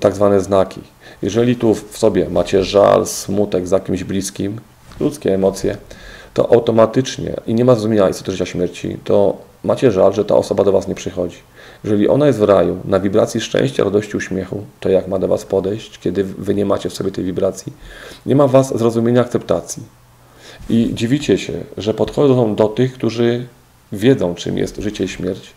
tak 0.00 0.14
zwane 0.14 0.40
znaki. 0.40 0.80
Jeżeli 1.22 1.56
tu 1.56 1.74
w 1.74 1.98
sobie 1.98 2.30
macie 2.30 2.64
żal, 2.64 3.06
smutek 3.06 3.68
za 3.68 3.80
kimś 3.80 4.04
bliskim, 4.04 4.60
ludzkie 5.00 5.34
emocje, 5.34 5.76
to 6.34 6.52
automatycznie 6.52 7.34
i 7.46 7.54
nie 7.54 7.64
ma 7.64 7.74
zrozumienia 7.74 8.08
istoty 8.08 8.32
życia 8.32 8.46
śmierci, 8.46 8.98
to 9.04 9.49
macie 9.64 9.90
żal, 9.90 10.12
że 10.12 10.24
ta 10.24 10.36
osoba 10.36 10.64
do 10.64 10.72
Was 10.72 10.88
nie 10.88 10.94
przychodzi. 10.94 11.36
Jeżeli 11.84 12.08
ona 12.08 12.26
jest 12.26 12.38
w 12.38 12.42
raju, 12.42 12.76
na 12.84 13.00
wibracji 13.00 13.40
szczęścia, 13.40 13.84
radości, 13.84 14.16
uśmiechu, 14.16 14.64
to 14.80 14.88
jak 14.88 15.08
ma 15.08 15.18
do 15.18 15.28
Was 15.28 15.44
podejść, 15.44 15.98
kiedy 15.98 16.24
Wy 16.24 16.54
nie 16.54 16.66
macie 16.66 16.90
w 16.90 16.94
sobie 16.94 17.10
tej 17.10 17.24
wibracji? 17.24 17.72
Nie 18.26 18.36
ma 18.36 18.48
Was 18.48 18.78
zrozumienia, 18.78 19.20
akceptacji. 19.20 19.82
I 20.68 20.90
dziwicie 20.94 21.38
się, 21.38 21.52
że 21.76 21.94
podchodzą 21.94 22.54
do 22.54 22.68
tych, 22.68 22.92
którzy 22.92 23.46
wiedzą, 23.92 24.34
czym 24.34 24.58
jest 24.58 24.76
życie 24.76 25.04
i 25.04 25.08
śmierć, 25.08 25.52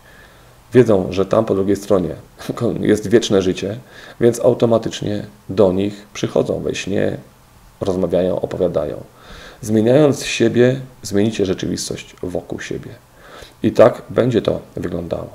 wiedzą, 0.73 1.07
że 1.09 1.25
tam 1.25 1.45
po 1.45 1.55
drugiej 1.55 1.75
stronie 1.75 2.15
jest 2.79 3.07
wieczne 3.07 3.41
życie, 3.41 3.77
więc 4.21 4.39
automatycznie 4.39 5.25
do 5.49 5.71
nich 5.71 6.07
przychodzą 6.13 6.59
we 6.59 6.75
śnie, 6.75 7.17
rozmawiają, 7.81 8.41
opowiadają. 8.41 9.03
Zmieniając 9.61 10.25
siebie, 10.25 10.79
zmienicie 11.01 11.45
rzeczywistość 11.45 12.15
wokół 12.23 12.59
siebie. 12.59 12.89
I 13.63 13.71
tak 13.71 14.01
będzie 14.09 14.41
to 14.41 14.59
wyglądało. 14.75 15.29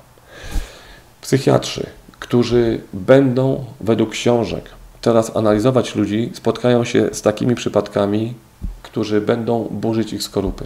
Psychiatrzy, 1.21 1.87
którzy 2.21 2.81
będą 2.93 3.65
według 3.81 4.11
książek 4.11 4.71
teraz 5.01 5.37
analizować 5.37 5.95
ludzi, 5.95 6.31
spotkają 6.35 6.85
się 6.85 7.09
z 7.13 7.23
takimi 7.23 7.55
przypadkami, 7.55 8.35
którzy 8.83 9.21
będą 9.21 9.65
burzyć 9.71 10.13
ich 10.13 10.23
skorupy. 10.23 10.65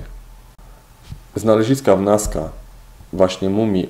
Znaleziska 1.37 1.97
w 1.97 2.03
Naska, 2.03 2.49
właśnie 3.13 3.51
mumii 3.51 3.89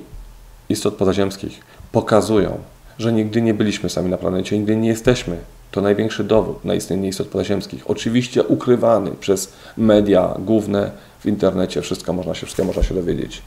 istot 0.69 0.95
pozaziemskich, 0.95 1.59
pokazują, 1.91 2.57
że 2.99 3.13
nigdy 3.13 3.41
nie 3.41 3.53
byliśmy 3.53 3.89
sami 3.89 4.09
na 4.09 4.17
planecie, 4.17 4.57
nigdy 4.57 4.75
nie 4.75 4.89
jesteśmy 4.89 5.37
to 5.71 5.81
największy 5.81 6.23
dowód 6.23 6.65
na 6.65 6.73
istnienie 6.73 7.07
istot 7.07 7.27
pozaziemskich. 7.27 7.89
Oczywiście 7.89 8.43
ukrywany 8.43 9.11
przez 9.11 9.53
media 9.77 10.35
główne 10.39 10.91
w 11.19 11.25
internecie, 11.25 11.81
wszystko 11.81 12.13
można 12.13 12.33
się, 12.33 12.45
wszystko 12.45 12.63
można 12.63 12.83
się 12.83 12.95
dowiedzieć. 12.95 13.41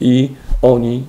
I 0.00 0.30
oni 0.62 1.06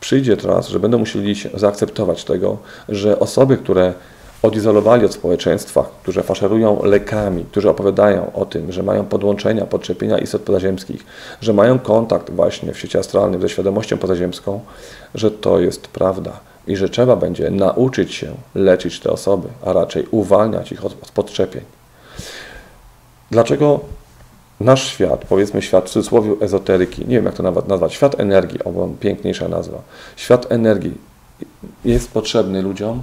przyjdzie 0.00 0.36
czas, 0.36 0.68
że 0.68 0.80
będą 0.80 0.98
musieli 0.98 1.34
zaakceptować 1.54 2.24
tego, 2.24 2.58
że 2.88 3.18
osoby, 3.18 3.56
które 3.56 3.94
odizolowali 4.42 5.04
od 5.04 5.14
społeczeństwa, 5.14 5.84
którzy 6.02 6.22
faszerują 6.22 6.84
lekami, 6.84 7.44
którzy 7.44 7.70
opowiadają 7.70 8.32
o 8.32 8.44
tym, 8.44 8.72
że 8.72 8.82
mają 8.82 9.04
podłączenia, 9.04 9.66
podczepienia 9.66 10.18
istot 10.18 10.42
pozaziemskich, 10.42 11.04
że 11.40 11.52
mają 11.52 11.78
kontakt 11.78 12.30
właśnie 12.30 12.72
w 12.72 12.78
świecie 12.78 12.98
astralnym 12.98 13.42
ze 13.42 13.48
świadomością 13.48 13.98
pozaziemską, 13.98 14.60
że 15.14 15.30
to 15.30 15.60
jest 15.60 15.88
prawda 15.88 16.40
i 16.66 16.76
że 16.76 16.88
trzeba 16.88 17.16
będzie 17.16 17.50
nauczyć 17.50 18.14
się 18.14 18.34
leczyć 18.54 19.00
te 19.00 19.10
osoby, 19.10 19.48
a 19.66 19.72
raczej 19.72 20.06
uwalniać 20.10 20.72
ich 20.72 20.84
od, 20.84 20.92
od 21.02 21.10
podczepień. 21.10 21.62
Dlaczego 23.30 23.80
nasz 24.62 24.84
świat, 24.84 25.24
powiedzmy 25.28 25.62
świat 25.62 25.84
w 25.84 25.92
cudzysłowie 25.92 26.32
ezoteryki, 26.40 27.00
nie 27.00 27.16
wiem 27.16 27.24
jak 27.24 27.34
to 27.34 27.42
nawet 27.42 27.68
nazwać, 27.68 27.94
świat 27.94 28.20
energii, 28.20 28.58
albo 28.64 28.88
piękniejsza 29.00 29.48
nazwa, 29.48 29.78
świat 30.16 30.52
energii 30.52 30.94
jest 31.84 32.12
potrzebny 32.12 32.62
ludziom 32.62 33.02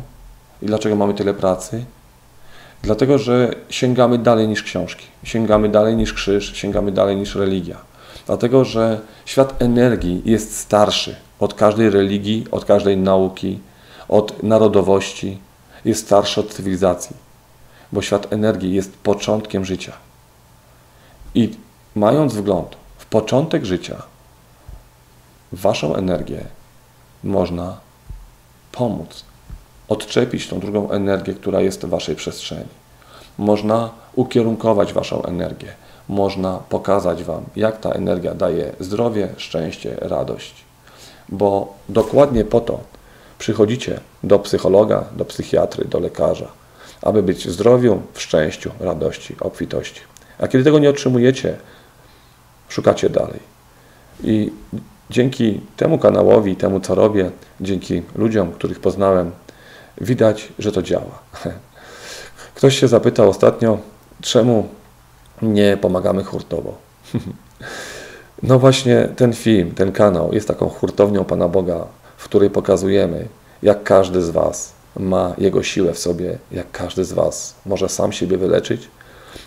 i 0.61 0.65
dlaczego 0.65 0.95
mamy 0.95 1.13
tyle 1.13 1.33
pracy? 1.33 1.85
Dlatego, 2.81 3.17
że 3.17 3.53
sięgamy 3.69 4.17
dalej 4.17 4.47
niż 4.47 4.63
książki, 4.63 5.05
sięgamy 5.23 5.69
dalej 5.69 5.95
niż 5.95 6.13
krzyż, 6.13 6.57
sięgamy 6.57 6.91
dalej 6.91 7.15
niż 7.17 7.35
religia. 7.35 7.77
Dlatego, 8.25 8.65
że 8.65 9.01
świat 9.25 9.61
energii 9.61 10.21
jest 10.25 10.57
starszy 10.57 11.15
od 11.39 11.53
każdej 11.53 11.89
religii, 11.89 12.45
od 12.51 12.65
każdej 12.65 12.97
nauki, 12.97 13.59
od 14.07 14.43
narodowości, 14.43 15.37
jest 15.85 16.05
starszy 16.05 16.39
od 16.39 16.53
cywilizacji, 16.53 17.15
bo 17.91 18.01
świat 18.01 18.33
energii 18.33 18.73
jest 18.73 18.97
początkiem 18.97 19.65
życia. 19.65 19.93
I 21.39 21.49
mając 21.95 22.33
wgląd 22.33 22.75
w 22.97 23.05
początek 23.05 23.65
życia, 23.65 24.01
waszą 25.51 25.95
energię 25.95 26.45
można 27.23 27.77
pomóc 28.71 29.23
odczepić 29.89 30.47
tą 30.47 30.59
drugą 30.59 30.91
energię, 30.91 31.33
która 31.33 31.61
jest 31.61 31.85
w 31.85 31.89
waszej 31.89 32.15
przestrzeni. 32.15 32.73
Można 33.37 33.89
ukierunkować 34.15 34.93
waszą 34.93 35.23
energię. 35.23 35.73
Można 36.09 36.59
pokazać 36.69 37.23
wam, 37.23 37.43
jak 37.55 37.79
ta 37.79 37.89
energia 37.89 38.35
daje 38.35 38.73
zdrowie, 38.79 39.29
szczęście, 39.37 39.95
radość. 40.01 40.53
Bo 41.29 41.73
dokładnie 41.89 42.45
po 42.45 42.61
to 42.61 42.79
przychodzicie 43.37 43.99
do 44.23 44.39
psychologa, 44.39 45.03
do 45.11 45.25
psychiatry, 45.25 45.85
do 45.85 45.99
lekarza, 45.99 46.47
aby 47.01 47.23
być 47.23 47.47
w 47.47 47.51
zdrowiu, 47.51 48.01
w 48.13 48.21
szczęściu, 48.21 48.71
radości, 48.79 49.35
obfitości. 49.39 50.01
A 50.39 50.47
kiedy 50.47 50.63
tego 50.63 50.79
nie 50.79 50.89
otrzymujecie, 50.89 51.57
szukacie 52.69 53.09
dalej. 53.09 53.39
I 54.23 54.51
dzięki 55.09 55.61
temu 55.77 55.97
kanałowi, 55.97 56.55
temu 56.55 56.79
co 56.79 56.95
robię, 56.95 57.31
dzięki 57.61 58.01
ludziom, 58.15 58.51
których 58.51 58.79
poznałem, 58.79 59.31
widać, 60.01 60.49
że 60.59 60.71
to 60.71 60.81
działa. 60.81 61.19
Ktoś 62.55 62.79
się 62.79 62.87
zapytał 62.87 63.29
ostatnio, 63.29 63.77
czemu 64.21 64.67
nie 65.41 65.77
pomagamy 65.77 66.23
hurtowo. 66.23 66.77
No 68.43 68.59
właśnie 68.59 69.09
ten 69.15 69.33
film, 69.33 69.71
ten 69.71 69.91
kanał 69.91 70.33
jest 70.33 70.47
taką 70.47 70.69
hurtownią 70.69 71.25
Pana 71.25 71.47
Boga, 71.47 71.85
w 72.17 72.23
której 72.23 72.49
pokazujemy, 72.49 73.27
jak 73.63 73.83
każdy 73.83 74.21
z 74.21 74.29
Was 74.29 74.73
ma 74.95 75.33
Jego 75.37 75.63
siłę 75.63 75.93
w 75.93 75.99
sobie, 75.99 76.37
jak 76.51 76.71
każdy 76.71 77.05
z 77.05 77.13
Was 77.13 77.55
może 77.65 77.89
sam 77.89 78.11
siebie 78.11 78.37
wyleczyć, 78.37 78.89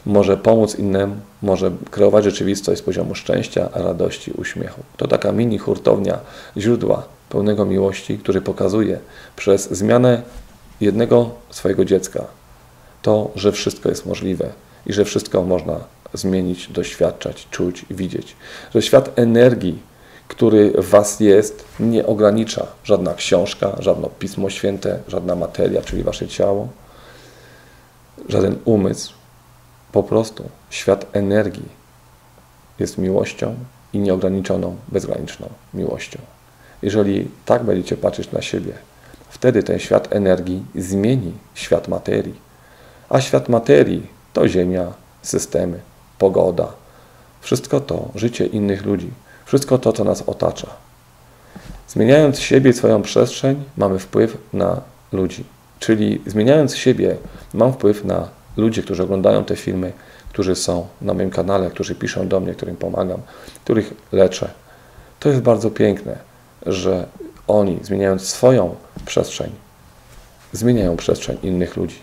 może 0.06 0.36
pomóc 0.36 0.78
innemu, 0.78 1.16
może 1.42 1.70
kreować 1.90 2.24
rzeczywistość 2.24 2.80
z 2.80 2.84
poziomu 2.84 3.14
szczęścia, 3.14 3.68
radości, 3.74 4.32
uśmiechu. 4.32 4.82
To 4.96 5.08
taka 5.08 5.32
mini 5.32 5.58
hurtownia 5.58 6.18
źródła 6.56 7.02
pełnego 7.28 7.64
miłości, 7.64 8.18
który 8.18 8.40
pokazuje 8.40 8.98
przez 9.36 9.70
zmianę 9.70 10.22
jednego 10.80 11.30
swojego 11.50 11.84
dziecka 11.84 12.24
to, 13.02 13.30
że 13.36 13.52
wszystko 13.52 13.88
jest 13.88 14.06
możliwe 14.06 14.48
i 14.86 14.92
że 14.92 15.04
wszystko 15.04 15.42
można 15.42 15.80
zmienić, 16.14 16.68
doświadczać, 16.68 17.46
czuć, 17.50 17.84
widzieć. 17.90 18.36
Że 18.74 18.82
świat 18.82 19.18
energii, 19.18 19.78
który 20.28 20.70
w 20.70 20.88
Was 20.88 21.20
jest, 21.20 21.64
nie 21.80 22.06
ogranicza 22.06 22.66
żadna 22.84 23.14
książka, 23.14 23.76
żadne 23.78 24.08
pismo 24.18 24.50
święte, 24.50 24.98
żadna 25.08 25.34
materia, 25.34 25.82
czyli 25.82 26.02
Wasze 26.02 26.28
ciało, 26.28 26.68
żaden 28.28 28.56
umysł. 28.64 29.21
Po 29.92 30.02
prostu 30.02 30.48
świat 30.70 31.06
energii 31.12 31.68
jest 32.78 32.98
miłością 32.98 33.54
i 33.92 33.98
nieograniczoną, 33.98 34.76
bezgraniczną 34.88 35.48
miłością. 35.74 36.18
Jeżeli 36.82 37.30
tak 37.44 37.64
będziecie 37.64 37.96
patrzeć 37.96 38.32
na 38.32 38.42
siebie, 38.42 38.72
wtedy 39.30 39.62
ten 39.62 39.78
świat 39.78 40.08
energii 40.12 40.64
zmieni 40.74 41.32
świat 41.54 41.88
materii. 41.88 42.34
A 43.08 43.20
świat 43.20 43.48
materii 43.48 44.06
to 44.32 44.48
Ziemia, 44.48 44.92
systemy, 45.22 45.80
pogoda, 46.18 46.72
wszystko 47.40 47.80
to, 47.80 48.08
życie 48.14 48.46
innych 48.46 48.84
ludzi, 48.84 49.10
wszystko 49.44 49.78
to, 49.78 49.92
co 49.92 50.04
nas 50.04 50.22
otacza. 50.22 50.66
Zmieniając 51.88 52.38
siebie 52.38 52.70
i 52.70 52.74
swoją 52.74 53.02
przestrzeń, 53.02 53.64
mamy 53.76 53.98
wpływ 53.98 54.38
na 54.52 54.80
ludzi. 55.12 55.44
Czyli 55.78 56.22
zmieniając 56.26 56.76
siebie, 56.76 57.16
mam 57.54 57.72
wpływ 57.72 58.04
na 58.04 58.28
ludzi, 58.56 58.82
którzy 58.82 59.02
oglądają 59.02 59.44
te 59.44 59.56
filmy, 59.56 59.92
którzy 60.28 60.54
są 60.54 60.86
na 61.00 61.14
moim 61.14 61.30
kanale, 61.30 61.70
którzy 61.70 61.94
piszą 61.94 62.28
do 62.28 62.40
mnie, 62.40 62.54
którym 62.54 62.76
pomagam, 62.76 63.20
których 63.64 63.94
leczę. 64.12 64.50
To 65.20 65.28
jest 65.28 65.40
bardzo 65.40 65.70
piękne, 65.70 66.16
że 66.66 67.06
oni, 67.48 67.78
zmieniając 67.82 68.28
swoją 68.28 68.74
przestrzeń, 69.06 69.50
zmieniają 70.52 70.96
przestrzeń 70.96 71.38
innych 71.42 71.76
ludzi. 71.76 71.98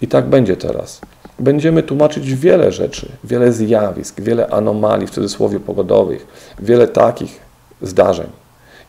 I 0.00 0.08
tak 0.08 0.26
będzie 0.26 0.56
teraz. 0.56 1.00
Będziemy 1.38 1.82
tłumaczyć 1.82 2.34
wiele 2.34 2.72
rzeczy, 2.72 3.08
wiele 3.24 3.52
zjawisk, 3.52 4.20
wiele 4.20 4.48
anomalii 4.48 5.06
w 5.06 5.10
cudzysłowie 5.10 5.60
pogodowych, 5.60 6.26
wiele 6.58 6.88
takich 6.88 7.40
zdarzeń. 7.82 8.26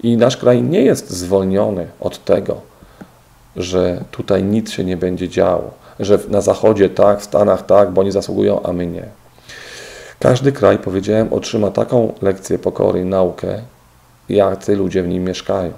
I 0.03 0.17
nasz 0.17 0.37
kraj 0.37 0.63
nie 0.63 0.81
jest 0.81 1.09
zwolniony 1.09 1.87
od 1.99 2.25
tego, 2.25 2.61
że 3.55 4.03
tutaj 4.11 4.43
nic 4.43 4.71
się 4.71 4.83
nie 4.83 4.97
będzie 4.97 5.29
działo, 5.29 5.73
że 5.99 6.19
na 6.29 6.41
zachodzie 6.41 6.89
tak, 6.89 7.21
w 7.21 7.23
Stanach 7.23 7.65
tak, 7.65 7.91
bo 7.91 8.01
oni 8.01 8.11
zasługują, 8.11 8.63
a 8.63 8.73
my 8.73 8.87
nie. 8.87 9.05
Każdy 10.19 10.51
kraj, 10.51 10.77
powiedziałem, 10.77 11.33
otrzyma 11.33 11.71
taką 11.71 12.13
lekcję 12.21 12.59
pokory 12.59 13.01
i 13.01 13.05
naukę, 13.05 13.61
jacy 14.29 14.75
ludzie 14.75 15.03
w 15.03 15.07
nim 15.07 15.23
mieszkają. 15.23 15.71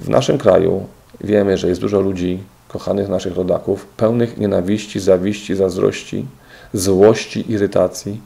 W 0.00 0.08
naszym 0.08 0.38
kraju 0.38 0.86
wiemy, 1.20 1.58
że 1.58 1.68
jest 1.68 1.80
dużo 1.80 2.00
ludzi, 2.00 2.42
kochanych 2.68 3.08
naszych 3.08 3.36
rodaków, 3.36 3.86
pełnych 3.86 4.38
nienawiści, 4.38 5.00
zawiści, 5.00 5.54
zazdrości, 5.54 6.26
złości, 6.72 7.52
irytacji, 7.52 8.20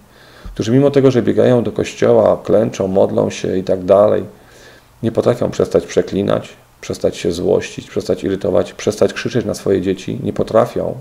którzy 0.54 0.72
mimo 0.72 0.90
tego, 0.90 1.10
że 1.10 1.22
biegają 1.22 1.62
do 1.62 1.72
kościoła, 1.72 2.38
klęczą, 2.44 2.88
modlą 2.88 3.30
się 3.30 3.56
i 3.56 3.64
tak 3.64 3.84
dalej, 3.84 4.24
nie 5.02 5.12
potrafią 5.12 5.50
przestać 5.50 5.86
przeklinać, 5.86 6.56
przestać 6.82 7.16
się 7.16 7.32
złościć, 7.32 7.90
przestać 7.90 8.24
irytować, 8.24 8.72
przestać 8.72 9.12
krzyczeć 9.12 9.44
na 9.44 9.54
swoje 9.54 9.80
dzieci, 9.80 10.20
nie 10.22 10.32
potrafią 10.32 10.94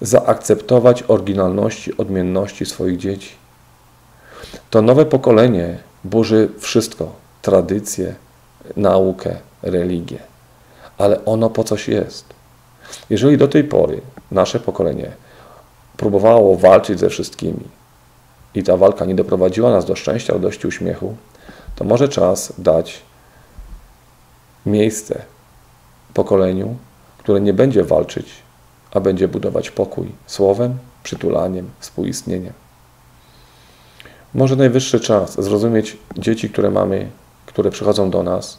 zaakceptować 0.00 1.04
oryginalności, 1.08 1.96
odmienności 1.96 2.66
swoich 2.66 2.98
dzieci. 2.98 3.30
To 4.70 4.82
nowe 4.82 5.04
pokolenie 5.04 5.78
burzy 6.04 6.48
wszystko, 6.58 7.12
tradycję, 7.42 8.14
naukę, 8.76 9.36
religię, 9.62 10.18
ale 10.98 11.24
ono 11.24 11.50
po 11.50 11.64
coś 11.64 11.88
jest. 11.88 12.24
Jeżeli 13.10 13.38
do 13.38 13.48
tej 13.48 13.64
pory 13.64 14.00
nasze 14.30 14.60
pokolenie 14.60 15.10
próbowało 15.96 16.56
walczyć 16.56 17.00
ze 17.00 17.08
wszystkimi 17.08 17.64
i 18.54 18.62
ta 18.62 18.76
walka 18.76 19.04
nie 19.04 19.14
doprowadziła 19.14 19.70
nas 19.70 19.84
do 19.84 19.96
szczęścia, 19.96 20.32
radości, 20.32 20.66
uśmiechu, 20.66 21.16
to 21.76 21.84
może 21.84 22.08
czas 22.08 22.52
dać 22.58 23.02
miejsce 24.66 25.22
pokoleniu, 26.14 26.76
które 27.18 27.40
nie 27.40 27.52
będzie 27.52 27.84
walczyć, 27.84 28.32
a 28.92 29.00
będzie 29.00 29.28
budować 29.28 29.70
pokój 29.70 30.12
słowem, 30.26 30.78
przytulaniem, 31.02 31.70
współistnieniem. 31.80 32.52
Może 34.34 34.56
najwyższy 34.56 35.00
czas 35.00 35.44
zrozumieć 35.44 35.96
dzieci, 36.18 36.50
które 36.50 36.70
mamy, 36.70 37.10
które 37.46 37.70
przychodzą 37.70 38.10
do 38.10 38.22
nas, 38.22 38.58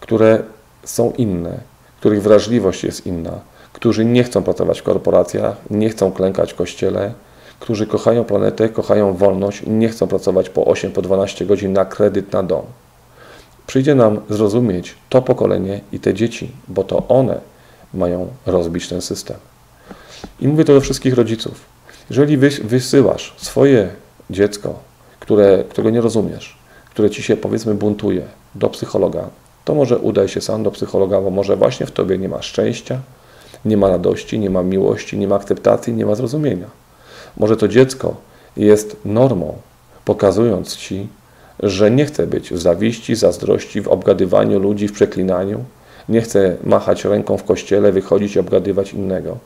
które 0.00 0.42
są 0.84 1.10
inne, 1.10 1.60
których 2.00 2.22
wrażliwość 2.22 2.84
jest 2.84 3.06
inna, 3.06 3.40
którzy 3.72 4.04
nie 4.04 4.24
chcą 4.24 4.42
pracować 4.42 4.80
w 4.80 4.82
korporacjach, 4.82 5.56
nie 5.70 5.90
chcą 5.90 6.12
klękać 6.12 6.52
w 6.52 6.56
kościele, 6.56 7.12
którzy 7.60 7.86
kochają 7.86 8.24
planetę, 8.24 8.68
kochają 8.68 9.14
wolność 9.14 9.62
nie 9.66 9.88
chcą 9.88 10.06
pracować 10.06 10.50
po 10.50 10.64
8, 10.64 10.92
po 10.92 11.02
12 11.02 11.46
godzin 11.46 11.72
na 11.72 11.84
kredyt 11.84 12.32
na 12.32 12.42
dom. 12.42 12.62
Przyjdzie 13.66 13.94
nam 13.94 14.20
zrozumieć 14.30 14.94
to 15.08 15.22
pokolenie 15.22 15.80
i 15.92 16.00
te 16.00 16.14
dzieci, 16.14 16.50
bo 16.68 16.84
to 16.84 17.08
one 17.08 17.40
mają 17.94 18.28
rozbić 18.46 18.88
ten 18.88 19.00
system. 19.02 19.36
I 20.40 20.48
mówię 20.48 20.64
to 20.64 20.74
do 20.74 20.80
wszystkich 20.80 21.14
rodziców. 21.14 21.60
Jeżeli 22.10 22.36
wysyłasz 22.64 23.34
swoje 23.36 23.88
dziecko, 24.30 24.78
które, 25.20 25.64
którego 25.68 25.90
nie 25.90 26.00
rozumiesz, 26.00 26.58
które 26.90 27.10
ci 27.10 27.22
się 27.22 27.36
powiedzmy 27.36 27.74
buntuje, 27.74 28.22
do 28.54 28.68
psychologa, 28.68 29.28
to 29.64 29.74
może 29.74 29.98
udaj 29.98 30.28
się 30.28 30.40
sam 30.40 30.62
do 30.62 30.70
psychologa, 30.70 31.20
bo 31.20 31.30
może 31.30 31.56
właśnie 31.56 31.86
w 31.86 31.90
tobie 31.90 32.18
nie 32.18 32.28
ma 32.28 32.42
szczęścia, 32.42 33.00
nie 33.64 33.76
ma 33.76 33.88
radości, 33.88 34.38
nie 34.38 34.50
ma 34.50 34.62
miłości, 34.62 35.18
nie 35.18 35.28
ma 35.28 35.36
akceptacji, 35.36 35.92
nie 35.92 36.06
ma 36.06 36.14
zrozumienia. 36.14 36.66
Może 37.36 37.56
to 37.56 37.68
dziecko 37.68 38.16
jest 38.56 38.96
normą, 39.04 39.56
pokazując 40.04 40.76
ci, 40.76 41.08
że 41.62 41.90
nie 41.90 42.04
chce 42.06 42.26
być 42.26 42.50
w 42.52 42.58
zawiści, 42.58 43.14
zazdrości, 43.14 43.82
w 43.82 43.88
obgadywaniu 43.88 44.58
ludzi, 44.58 44.88
w 44.88 44.92
przeklinaniu, 44.92 45.64
nie 46.08 46.20
chce 46.20 46.56
machać 46.64 47.04
ręką 47.04 47.36
w 47.36 47.44
kościele, 47.44 47.92
wychodzić 47.92 48.36
i 48.36 48.38
obgadywać 48.38 48.92
innego. 48.92 49.38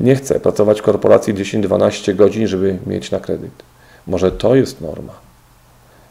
Nie 0.00 0.16
chce 0.16 0.40
pracować 0.40 0.80
w 0.80 0.82
korporacji 0.82 1.34
10-12 1.34 2.14
godzin, 2.14 2.46
żeby 2.46 2.78
mieć 2.86 3.10
na 3.10 3.20
kredyt. 3.20 3.62
Może 4.06 4.32
to 4.32 4.54
jest 4.54 4.80
norma. 4.80 5.12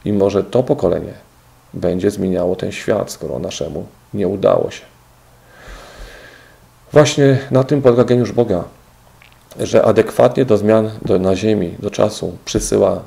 I 0.05 0.13
może 0.13 0.43
to 0.43 0.63
pokolenie 0.63 1.13
będzie 1.73 2.11
zmieniało 2.11 2.55
ten 2.55 2.71
świat, 2.71 3.11
skoro 3.11 3.39
naszemu 3.39 3.85
nie 4.13 4.27
udało 4.27 4.71
się. 4.71 4.81
Właśnie 6.91 7.37
na 7.51 7.63
tym 7.63 7.81
polega 7.81 8.03
geniusz 8.03 8.31
Boga, 8.31 8.63
że 9.59 9.85
adekwatnie 9.85 10.45
do 10.45 10.57
zmian 10.57 10.91
do, 11.01 11.19
na 11.19 11.35
Ziemi, 11.35 11.75
do 11.79 11.91
czasu 11.91 12.37
przysyła 12.45 13.01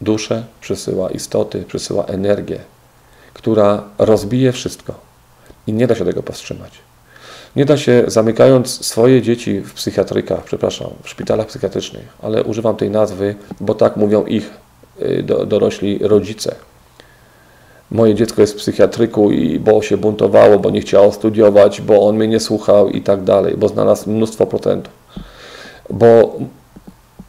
duszę, 0.00 0.44
przysyła 0.60 1.10
istoty, 1.10 1.64
przysyła 1.68 2.04
energię, 2.04 2.58
która 3.34 3.84
rozbije 3.98 4.52
wszystko 4.52 4.94
i 5.66 5.72
nie 5.72 5.86
da 5.86 5.94
się 5.94 6.04
tego 6.04 6.22
powstrzymać. 6.22 6.72
Nie 7.56 7.64
da 7.64 7.76
się, 7.76 8.04
zamykając 8.06 8.86
swoje 8.86 9.22
dzieci 9.22 9.60
w 9.60 9.74
psychiatrykach, 9.74 10.44
przepraszam, 10.44 10.90
w 11.02 11.08
szpitalach 11.08 11.46
psychiatrycznych, 11.46 12.08
ale 12.22 12.44
używam 12.44 12.76
tej 12.76 12.90
nazwy, 12.90 13.34
bo 13.60 13.74
tak 13.74 13.96
mówią 13.96 14.24
ich 14.24 14.50
y, 15.02 15.22
dorośli 15.46 15.98
rodzice. 15.98 16.54
Moje 17.90 18.14
dziecko 18.14 18.40
jest 18.40 18.54
w 18.54 18.56
psychiatryku 18.56 19.30
i 19.30 19.58
bo 19.58 19.82
się 19.82 19.96
buntowało, 19.96 20.58
bo 20.58 20.70
nie 20.70 20.80
chciało 20.80 21.12
studiować, 21.12 21.80
bo 21.80 22.06
on 22.08 22.16
mnie 22.16 22.28
nie 22.28 22.40
słuchał 22.40 22.88
i 22.88 23.02
tak 23.02 23.24
dalej, 23.24 23.54
bo 23.56 23.68
znalazł 23.68 24.10
mnóstwo 24.10 24.46
procentów. 24.46 24.92
Bo 25.90 26.36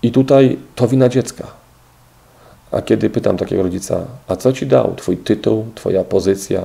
i 0.02 0.12
tutaj 0.12 0.58
to 0.76 0.88
wina 0.88 1.10
dziecka. 1.10 1.48
A 2.76 2.82
kiedy 2.82 3.10
pytam 3.10 3.38
takiego 3.38 3.64
rodzica, 3.64 4.06
a 4.28 4.36
co 4.36 4.54
ci 4.54 4.68
dał 4.68 4.96
twój 4.96 5.18
tytuł, 5.18 5.66
twoja 5.76 6.04
pozycja, 6.04 6.62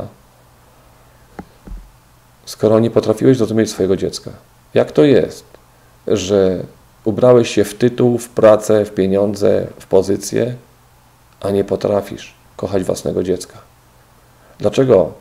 skoro 2.44 2.81
nie 2.81 2.90
potrafiłeś 2.90 3.37
zrozumieć 3.37 3.70
swojego 3.70 3.96
dziecka? 3.96 4.31
Jak 4.75 4.92
to 4.92 5.05
jest, 5.05 5.44
że 6.07 6.62
ubrałeś 7.05 7.51
się 7.55 7.64
w 7.64 7.75
tytuł, 7.75 8.18
w 8.18 8.29
pracę, 8.29 8.85
w 8.85 8.94
pieniądze, 8.94 9.66
w 9.79 9.87
pozycję, 9.87 10.55
a 11.40 11.51
nie 11.51 11.64
potrafisz 11.64 12.35
kochać 12.57 12.85
własnego 12.85 13.23
dziecka? 13.23 13.59
Dlaczego 14.59 15.12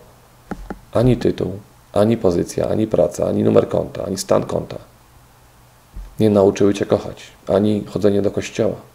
ani 0.93 1.17
tytuł, 1.17 1.51
ani 1.93 2.17
pozycja, 2.17 2.69
ani 2.69 2.87
praca, 2.87 3.27
ani 3.27 3.43
numer 3.43 3.69
konta, 3.69 4.05
ani 4.05 4.17
stan 4.17 4.43
konta 4.43 4.77
nie 6.19 6.29
nauczyły 6.29 6.73
Cię 6.73 6.85
kochać, 6.85 7.23
ani 7.47 7.85
chodzenie 7.85 8.21
do 8.21 8.31
kościoła. 8.31 8.88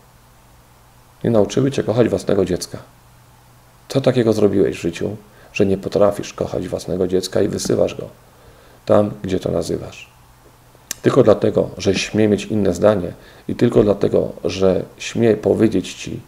Nie 1.25 1.31
nauczyły 1.31 1.71
Cię 1.71 1.83
kochać 1.83 2.09
własnego 2.09 2.45
dziecka. 2.45 2.79
Co 3.89 4.01
takiego 4.01 4.33
zrobiłeś 4.33 4.77
w 4.77 4.81
życiu, 4.81 5.17
że 5.53 5.67
nie 5.67 5.79
potrafisz 5.79 6.33
kochać 6.33 6.69
własnego 6.69 7.07
dziecka 7.07 7.43
i 7.43 7.49
wysyłasz 7.49 7.95
go 7.95 8.09
tam, 8.87 9.11
gdzie 9.23 9.41
to 9.41 9.51
nazywasz? 9.51 10.11
Tylko 11.03 11.23
dlatego, 11.23 11.71
że 11.79 11.95
śmie 11.95 12.29
mieć 12.29 12.45
inne 12.45 12.75
zdanie 12.75 13.13
i 13.49 13.55
tylko 13.55 13.83
dlatego, 13.83 14.33
że 14.45 14.85
śmie 14.99 15.37
powiedzieć 15.37 15.95
Ci, 15.95 16.21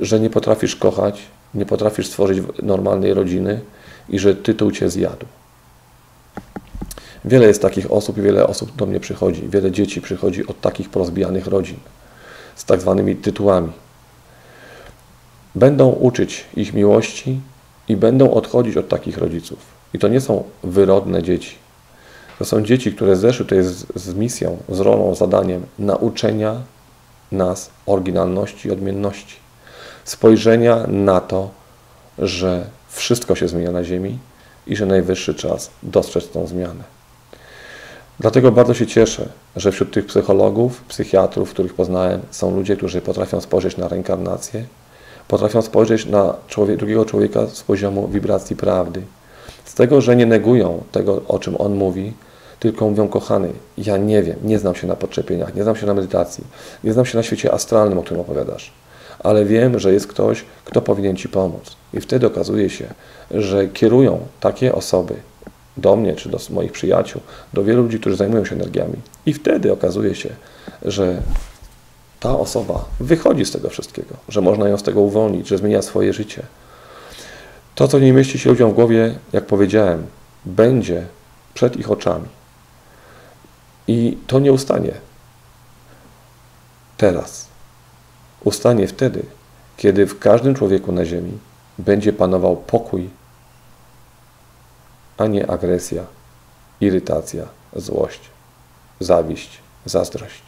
że 0.00 0.20
nie 0.20 0.30
potrafisz 0.30 0.76
kochać, 0.76 1.22
nie 1.54 1.66
potrafisz 1.66 2.06
stworzyć 2.06 2.42
normalnej 2.62 3.14
rodziny 3.14 3.60
i 4.08 4.18
że 4.18 4.34
tytuł 4.34 4.70
Cię 4.70 4.90
zjadł. 4.90 5.26
Wiele 7.24 7.46
jest 7.46 7.62
takich 7.62 7.92
osób 7.92 8.18
i 8.18 8.22
wiele 8.22 8.46
osób 8.46 8.76
do 8.76 8.86
mnie 8.86 9.00
przychodzi, 9.00 9.48
wiele 9.48 9.70
dzieci 9.72 10.00
przychodzi 10.00 10.46
od 10.46 10.60
takich 10.60 10.90
porozbijanych 10.90 11.46
rodzin 11.46 11.78
z 12.56 12.64
tak 12.64 12.80
zwanymi 12.80 13.16
tytułami. 13.16 13.72
Będą 15.56 15.88
uczyć 15.90 16.44
ich 16.56 16.74
miłości 16.74 17.40
i 17.88 17.96
będą 17.96 18.30
odchodzić 18.30 18.76
od 18.76 18.88
takich 18.88 19.18
rodziców. 19.18 19.58
I 19.94 19.98
to 19.98 20.08
nie 20.08 20.20
są 20.20 20.44
wyrodne 20.62 21.22
dzieci. 21.22 21.54
To 22.38 22.44
są 22.44 22.62
dzieci, 22.62 22.92
które 22.92 23.16
zeszły 23.16 23.44
tutaj 23.44 23.62
z, 23.62 23.86
z 23.94 24.14
misją, 24.14 24.56
z 24.68 24.80
rolą, 24.80 25.14
zadaniem 25.14 25.66
nauczenia 25.78 26.62
nas 27.32 27.70
oryginalności 27.86 28.68
i 28.68 28.70
odmienności. 28.70 29.36
Spojrzenia 30.04 30.86
na 30.86 31.20
to, 31.20 31.50
że 32.18 32.66
wszystko 32.88 33.34
się 33.34 33.48
zmienia 33.48 33.72
na 33.72 33.84
Ziemi 33.84 34.18
i 34.66 34.76
że 34.76 34.86
najwyższy 34.86 35.34
czas 35.34 35.70
dostrzec 35.82 36.28
tą 36.28 36.46
zmianę. 36.46 36.84
Dlatego 38.20 38.52
bardzo 38.52 38.74
się 38.74 38.86
cieszę, 38.86 39.28
że 39.56 39.72
wśród 39.72 39.92
tych 39.92 40.06
psychologów, 40.06 40.80
psychiatrów, 40.88 41.50
których 41.50 41.74
poznałem, 41.74 42.20
są 42.30 42.56
ludzie, 42.56 42.76
którzy 42.76 43.00
potrafią 43.00 43.40
spojrzeć 43.40 43.76
na 43.76 43.88
reinkarnację, 43.88 44.64
potrafią 45.28 45.62
spojrzeć 45.62 46.06
na 46.06 46.34
człowiek, 46.48 46.76
drugiego 46.76 47.04
człowieka 47.04 47.46
z 47.46 47.62
poziomu 47.62 48.08
wibracji 48.08 48.56
prawdy. 48.56 49.02
Z 49.64 49.74
tego, 49.74 50.00
że 50.00 50.16
nie 50.16 50.26
negują 50.26 50.82
tego, 50.92 51.22
o 51.28 51.38
czym 51.38 51.56
on 51.60 51.74
mówi, 51.74 52.12
tylko 52.60 52.88
mówią, 52.88 53.08
kochany, 53.08 53.52
ja 53.78 53.96
nie 53.96 54.22
wiem, 54.22 54.36
nie 54.44 54.58
znam 54.58 54.74
się 54.74 54.86
na 54.86 54.96
podczepieniach, 54.96 55.54
nie 55.54 55.62
znam 55.62 55.76
się 55.76 55.86
na 55.86 55.94
medytacji, 55.94 56.44
nie 56.84 56.92
znam 56.92 57.06
się 57.06 57.16
na 57.16 57.22
świecie 57.22 57.52
astralnym, 57.52 57.98
o 57.98 58.02
którym 58.02 58.20
opowiadasz, 58.20 58.72
ale 59.18 59.44
wiem, 59.44 59.78
że 59.78 59.92
jest 59.92 60.06
ktoś, 60.06 60.44
kto 60.64 60.82
powinien 60.82 61.16
Ci 61.16 61.28
pomóc. 61.28 61.76
I 61.94 62.00
wtedy 62.00 62.26
okazuje 62.26 62.70
się, 62.70 62.86
że 63.30 63.68
kierują 63.68 64.18
takie 64.40 64.74
osoby, 64.74 65.14
do 65.76 65.96
mnie 65.96 66.14
czy 66.14 66.28
do 66.28 66.38
moich 66.50 66.72
przyjaciół, 66.72 67.20
do 67.52 67.64
wielu 67.64 67.82
ludzi, 67.82 68.00
którzy 68.00 68.16
zajmują 68.16 68.44
się 68.44 68.54
energiami. 68.54 68.94
I 69.26 69.32
wtedy 69.32 69.72
okazuje 69.72 70.14
się, 70.14 70.28
że 70.82 71.22
ta 72.26 72.38
osoba 72.38 72.84
wychodzi 73.00 73.44
z 73.44 73.50
tego 73.50 73.70
wszystkiego, 73.70 74.14
że 74.28 74.40
można 74.40 74.68
ją 74.68 74.78
z 74.78 74.82
tego 74.82 75.00
uwolnić, 75.00 75.48
że 75.48 75.58
zmienia 75.58 75.82
swoje 75.82 76.12
życie. 76.12 76.42
To, 77.74 77.88
co 77.88 77.98
nie 77.98 78.12
mieści 78.12 78.38
się 78.38 78.50
ludziom 78.50 78.70
w 78.70 78.74
głowie, 78.74 79.18
jak 79.32 79.46
powiedziałem, 79.46 80.06
będzie 80.44 81.06
przed 81.54 81.76
ich 81.76 81.90
oczami. 81.90 82.28
I 83.88 84.18
to 84.26 84.38
nie 84.38 84.52
ustanie 84.52 84.92
teraz. 86.96 87.48
Ustanie 88.44 88.88
wtedy, 88.88 89.22
kiedy 89.76 90.06
w 90.06 90.18
każdym 90.18 90.54
człowieku 90.54 90.92
na 90.92 91.04
Ziemi 91.04 91.38
będzie 91.78 92.12
panował 92.12 92.56
pokój 92.56 93.08
a 95.18 95.26
nie 95.26 95.50
agresja, 95.50 96.04
irytacja, 96.80 97.44
złość, 97.76 98.20
zawiść, 99.00 99.58
zazdrość. 99.84 100.45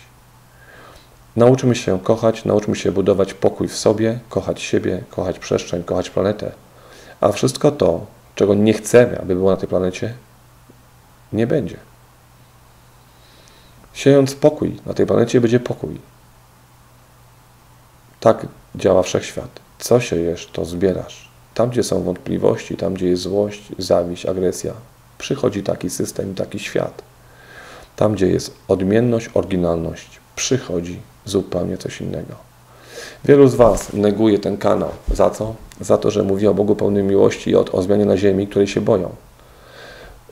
Nauczmy 1.39 1.75
się 1.75 2.01
kochać, 2.01 2.45
nauczmy 2.45 2.77
się 2.77 2.93
budować 2.93 3.35
pokój 3.35 3.69
w 3.69 3.77
sobie, 3.77 4.19
kochać 4.29 4.63
siebie, 4.63 5.05
kochać 5.11 5.39
przestrzeń, 5.39 5.85
kochać 5.85 6.11
planetę. 6.11 6.53
A 7.21 7.33
wszystko 7.33 7.71
to, 7.71 8.07
czego 8.35 8.55
nie 8.55 8.73
chcemy, 8.73 9.21
aby 9.21 9.35
było 9.35 9.51
na 9.51 9.57
tej 9.57 9.69
planecie, 9.69 10.15
nie 11.33 11.47
będzie. 11.47 11.77
Siejąc 13.93 14.35
pokój 14.35 14.81
na 14.87 14.95
tej 14.95 15.07
planecie, 15.07 15.41
będzie 15.41 15.61
pokój. 15.61 16.01
Tak 18.21 18.47
działa 18.75 19.03
wszechświat. 19.03 19.61
Co 19.79 20.01
siejesz, 20.01 20.47
to 20.53 20.65
zbierasz. 20.65 21.29
Tam, 21.55 21.71
gdzie 21.71 21.83
są 21.83 22.03
wątpliwości, 22.03 22.77
tam, 22.77 22.95
gdzie 22.95 23.09
jest 23.09 23.23
złość, 23.23 23.63
zawiść, 23.79 24.27
agresja, 24.27 24.73
przychodzi 25.19 25.63
taki 25.63 25.91
system, 25.91 26.35
taki 26.35 26.59
świat. 26.59 27.03
Tam, 27.97 28.13
gdzie 28.13 28.27
jest 28.27 28.57
odmienność, 28.69 29.31
oryginalność, 29.35 30.21
przychodzi 30.37 31.01
zupełnie 31.29 31.79
coś 31.79 32.01
innego. 32.01 32.35
Wielu 33.25 33.49
z 33.49 33.55
Was 33.55 33.93
neguje 33.93 34.39
ten 34.39 34.57
kanał. 34.57 34.91
Za 35.15 35.31
co? 35.31 35.55
Za 35.81 35.99
to, 35.99 36.11
że 36.11 36.23
mówi 36.23 36.47
o 36.47 36.55
Bogu 36.55 36.77
pełnym 36.77 37.07
miłości 37.07 37.51
i 37.51 37.57
o, 37.57 37.65
o 37.73 37.83
zmianie 37.83 38.05
na 38.05 38.17
ziemi, 38.17 38.47
której 38.47 38.67
się 38.67 38.81
boją. 38.81 39.11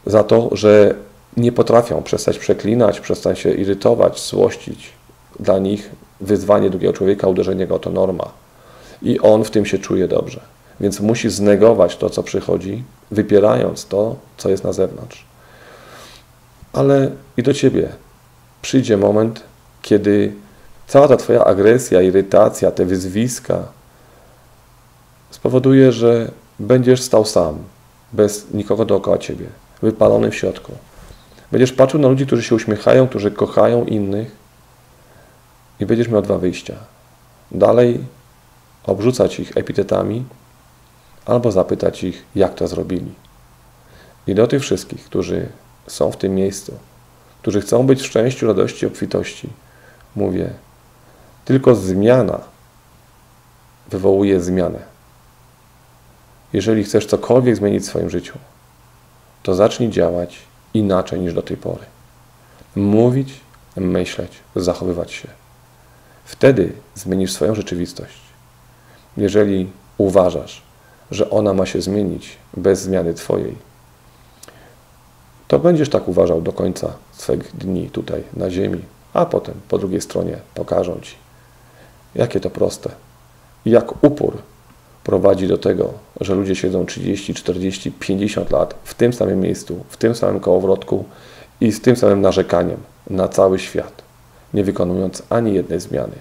Za 0.07 0.25
to, 0.25 0.49
że 0.53 0.95
nie 1.37 1.53
potrafią 1.53 2.03
przestać 2.03 2.39
przeklinać, 2.39 3.01
przestać 3.01 3.39
się 3.39 3.51
irytować, 3.51 4.21
złościć. 4.21 4.93
Dla 5.41 5.59
nich 5.59 5.91
wyzwanie 6.21 6.71
drugiego 6.71 6.93
człowieka, 6.93 7.29
uderzenie 7.29 7.67
go 7.67 7.79
to 7.79 7.91
norma. 7.91 8.29
I 9.03 9.21
on 9.21 9.45
w 9.45 9.51
tym 9.51 9.67
się 9.67 9.79
czuje 9.79 10.09
dobrze. 10.09 10.41
Więc 10.81 11.01
musi 11.01 11.31
znegować 11.31 11.97
to, 11.97 12.11
co 12.11 12.23
przychodzi, 12.23 12.85
wypierając 13.11 13.87
to, 13.87 14.17
co 14.37 14.49
jest 14.49 14.65
na 14.65 14.73
zewnątrz. 14.73 15.25
Ale 16.73 17.11
i 17.37 17.43
do 17.43 17.55
ciebie 17.55 17.89
przyjdzie 18.63 18.97
moment, 18.97 19.43
kiedy 19.83 20.33
cała 20.87 21.09
ta 21.09 21.17
Twoja 21.17 21.45
agresja, 21.45 22.03
irytacja, 22.03 22.71
te 22.71 22.85
wyzwiska 22.85 23.63
spowoduje, 25.31 25.93
że 25.93 26.31
będziesz 26.59 27.03
stał 27.03 27.25
sam, 27.25 27.59
bez 28.13 28.47
nikogo 28.55 28.85
dookoła 28.85 29.19
ciebie, 29.19 29.47
wypalony 29.83 30.31
w 30.31 30.35
środku. 30.35 30.73
Będziesz 31.53 31.73
patrzył 31.73 32.01
na 32.01 32.09
ludzi, 32.09 32.27
którzy 32.27 32.43
się 32.43 32.55
uśmiechają, 32.55 33.09
którzy 33.09 33.31
kochają 33.31 33.85
innych 33.85 34.37
i 35.81 35.87
będziesz 35.87 36.09
miał 36.09 36.23
dwa 36.23 36.39
wyjścia. 36.39 36.75
Dalej 37.51 38.01
obrzucać 38.85 39.41
ich 39.41 39.57
epitetami, 39.57 40.25
albo 41.27 41.53
zapytać 41.53 42.05
ich, 42.05 42.25
jak 42.35 42.55
to 42.55 42.69
zrobili. 42.69 43.13
I 44.27 44.35
do 44.35 44.47
tych 44.47 44.63
wszystkich, 44.63 45.05
którzy 45.05 45.49
są 45.87 46.13
w 46.13 46.17
tym 46.17 46.35
miejscu, 46.35 46.73
którzy 47.43 47.61
chcą 47.61 47.87
być 47.87 48.01
w 48.03 48.07
szczęściu, 48.07 48.47
radości, 48.47 48.87
obfitości, 48.87 49.49
mówię, 50.17 50.51
tylko 51.47 51.75
zmiana 51.75 52.41
wywołuje 53.89 54.41
zmianę. 54.41 54.79
Jeżeli 56.53 56.85
chcesz 56.85 57.07
cokolwiek 57.07 57.57
zmienić 57.57 57.83
w 57.83 57.87
swoim 57.87 58.11
życiu, 58.11 58.39
to 59.43 59.55
zacznij 59.55 59.91
działać 59.91 60.39
inaczej 60.75 61.21
niż 61.21 61.35
do 61.35 61.43
tej 61.43 61.57
pory. 61.57 61.85
Mówić, 62.77 63.41
myśleć, 63.77 64.33
zachowywać 64.57 65.13
się. 65.13 65.29
Wtedy 66.25 66.73
zmienisz 66.95 67.33
swoją 67.33 67.55
rzeczywistość. 67.55 68.19
Jeżeli 69.17 69.71
uważasz, 69.99 70.63
że 71.11 71.31
ona 71.31 71.55
ma 71.55 71.67
się 71.67 71.83
zmienić 71.83 72.37
bez 72.57 72.81
zmiany 72.81 73.15
Twojej, 73.15 73.57
to 75.49 75.59
będziesz 75.59 75.89
tak 75.89 76.09
uważał 76.09 76.41
do 76.41 76.53
końca 76.53 76.93
swych 77.13 77.57
dni 77.57 77.91
tutaj 77.91 78.23
na 78.33 78.51
ziemi, 78.51 78.83
a 79.15 79.27
potem 79.27 79.55
po 79.69 79.79
drugiej 79.79 80.01
stronie 80.01 80.39
pokażą 80.55 81.01
Ci, 81.01 81.17
jakie 82.17 82.41
to 82.41 82.51
proste 82.51 82.91
i 83.67 83.71
jak 83.71 84.05
upór 84.05 84.39
prowadzi 85.05 85.49
do 85.49 85.59
tego, 85.59 85.93
że 86.21 86.35
ludzie 86.35 86.57
siedzą 86.57 86.87
30, 86.87 87.35
40, 87.35 87.93
50 87.93 88.51
lat 88.51 88.75
w 88.85 88.95
tym 88.95 89.13
samym 89.13 89.41
miejscu, 89.41 89.85
w 89.89 89.97
tym 89.97 90.15
samym 90.15 90.41
kołowrotku 90.41 91.05
i 91.61 91.73
z 91.73 91.81
tym 91.81 91.97
samym 91.97 92.21
narzekaniem 92.21 92.77
na 93.11 93.29
cały 93.29 93.59
świat, 93.59 94.03
nie 94.55 94.65
wykonując 94.65 95.23
ani 95.31 95.55
jednej 95.55 95.81
zmiany. 95.81 96.17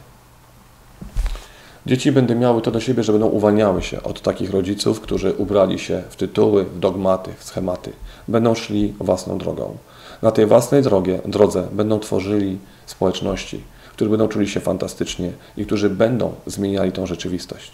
Dzieci 1.85 2.11
będą 2.11 2.35
miały 2.35 2.61
to 2.61 2.71
do 2.71 2.79
siebie, 2.79 3.03
że 3.03 3.11
będą 3.11 3.27
uwalniały 3.27 3.81
się 3.81 4.03
od 4.03 4.21
takich 4.21 4.51
rodziców, 4.51 5.01
którzy 5.01 5.33
ubrali 5.33 5.79
się 5.79 6.03
w 6.09 6.15
tytuły, 6.15 6.63
w 6.63 6.79
dogmaty, 6.79 7.31
w 7.37 7.43
schematy. 7.43 7.91
Będą 8.27 8.55
szli 8.55 8.93
własną 8.99 9.37
drogą. 9.37 9.77
Na 10.21 10.31
tej 10.31 10.45
własnej 10.45 10.81
drogie, 10.81 11.19
drodze 11.25 11.67
będą 11.71 11.99
tworzyli 11.99 12.57
społeczności, 12.85 13.63
które 13.95 14.09
będą 14.09 14.27
czuli 14.27 14.47
się 14.47 14.59
fantastycznie 14.59 15.31
i 15.57 15.65
którzy 15.65 15.89
będą 15.89 16.33
zmieniali 16.45 16.91
tą 16.91 17.05
rzeczywistość. 17.05 17.71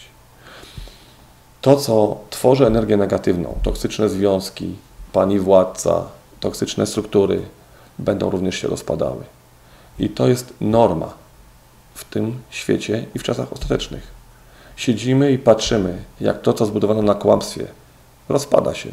To, 1.62 1.76
co 1.76 2.20
tworzy 2.30 2.68
energię 2.68 2.98
negatywną, 2.98 3.58
toksyczne 3.64 4.10
związki, 4.10 4.76
pani 5.14 5.40
władca, 5.40 6.04
toksyczne 6.40 6.88
struktury, 6.88 7.42
będą 8.00 8.30
również 8.30 8.56
się 8.56 8.68
rozpadały. 8.68 9.24
I 10.00 10.10
to 10.10 10.28
jest 10.28 10.54
norma 10.62 11.14
w 11.94 12.06
tym 12.06 12.42
świecie 12.50 13.06
i 13.16 13.20
w 13.20 13.24
czasach 13.24 13.54
ostatecznych. 13.54 14.08
Siedzimy 14.76 15.32
i 15.32 15.38
patrzymy, 15.38 16.04
jak 16.22 16.42
to, 16.42 16.54
co 16.54 16.66
zbudowano 16.66 17.02
na 17.02 17.16
kłamstwie, 17.16 17.68
rozpada 18.30 18.74
się. 18.74 18.90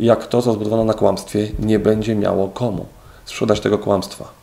Jak 0.00 0.26
to, 0.26 0.42
co 0.42 0.52
zbudowano 0.52 0.84
na 0.84 0.94
kłamstwie, 0.94 1.48
nie 1.58 1.78
będzie 1.78 2.14
miało 2.14 2.48
komu 2.48 2.86
sprzedać 3.24 3.60
tego 3.60 3.78
kłamstwa. 3.78 4.39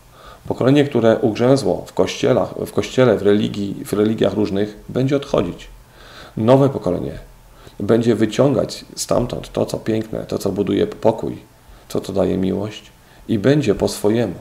Pokolenie, 0.47 0.83
które 0.83 1.17
ugrzęzło 1.17 1.83
w, 1.87 1.93
kościelach, 1.93 2.53
w 2.65 2.71
kościele, 2.71 3.17
w, 3.17 3.21
religii, 3.21 3.85
w 3.85 3.93
religiach 3.93 4.33
różnych, 4.33 4.77
będzie 4.89 5.15
odchodzić. 5.15 5.67
Nowe 6.37 6.69
pokolenie 6.69 7.19
będzie 7.79 8.15
wyciągać 8.15 8.85
stamtąd 8.95 9.51
to, 9.51 9.65
co 9.65 9.77
piękne, 9.77 10.25
to, 10.25 10.37
co 10.37 10.51
buduje 10.51 10.87
pokój, 10.87 11.37
to, 11.87 12.01
co 12.01 12.13
daje 12.13 12.37
miłość 12.37 12.91
i 13.27 13.39
będzie 13.39 13.75
po 13.75 13.87
swojemu 13.87 14.35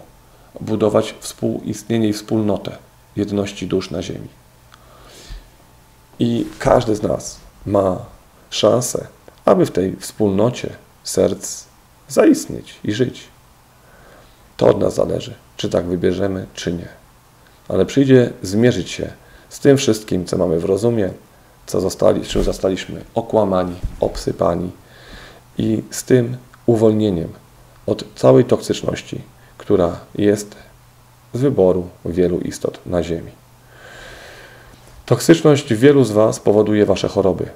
budować 0.60 1.14
współistnienie 1.20 2.08
i 2.08 2.12
wspólnotę 2.12 2.76
jedności 3.16 3.66
dusz 3.66 3.90
na 3.90 4.02
ziemi. 4.02 4.28
I 6.18 6.46
każdy 6.58 6.96
z 6.96 7.02
nas 7.02 7.40
ma 7.66 7.98
szansę, 8.50 9.06
aby 9.44 9.66
w 9.66 9.70
tej 9.70 9.96
wspólnocie 9.96 10.70
serc 11.04 11.64
zaistnieć 12.08 12.74
i 12.84 12.92
żyć. 12.92 13.24
To 14.56 14.66
od 14.66 14.80
nas 14.80 14.94
zależy, 14.94 15.34
czy 15.56 15.68
tak 15.68 15.84
wybierzemy, 15.84 16.46
czy 16.54 16.72
nie. 16.72 16.88
Ale 17.68 17.86
przyjdzie 17.86 18.30
zmierzyć 18.42 18.90
się 18.90 19.10
z 19.48 19.60
tym 19.60 19.76
wszystkim, 19.76 20.24
co 20.24 20.38
mamy 20.38 20.58
w 20.58 20.64
rozumie, 20.64 21.10
co 21.66 21.80
zostali, 21.80 22.22
czym 22.22 22.42
zostaliśmy 22.42 23.04
okłamani, 23.14 23.74
obsypani 24.00 24.70
i 25.58 25.82
z 25.90 26.04
tym 26.04 26.36
uwolnieniem 26.66 27.28
od 27.86 28.04
całej 28.14 28.44
toksyczności, 28.44 29.20
która 29.58 30.00
jest 30.14 30.56
z 31.34 31.40
wyboru 31.40 31.88
wielu 32.04 32.38
istot 32.38 32.78
na 32.86 33.02
Ziemi. 33.02 33.30
Toksyczność 35.06 35.74
wielu 35.74 36.04
z 36.04 36.10
Was 36.10 36.40
powoduje 36.40 36.86
Wasze 36.86 37.08
choroby. 37.08 37.46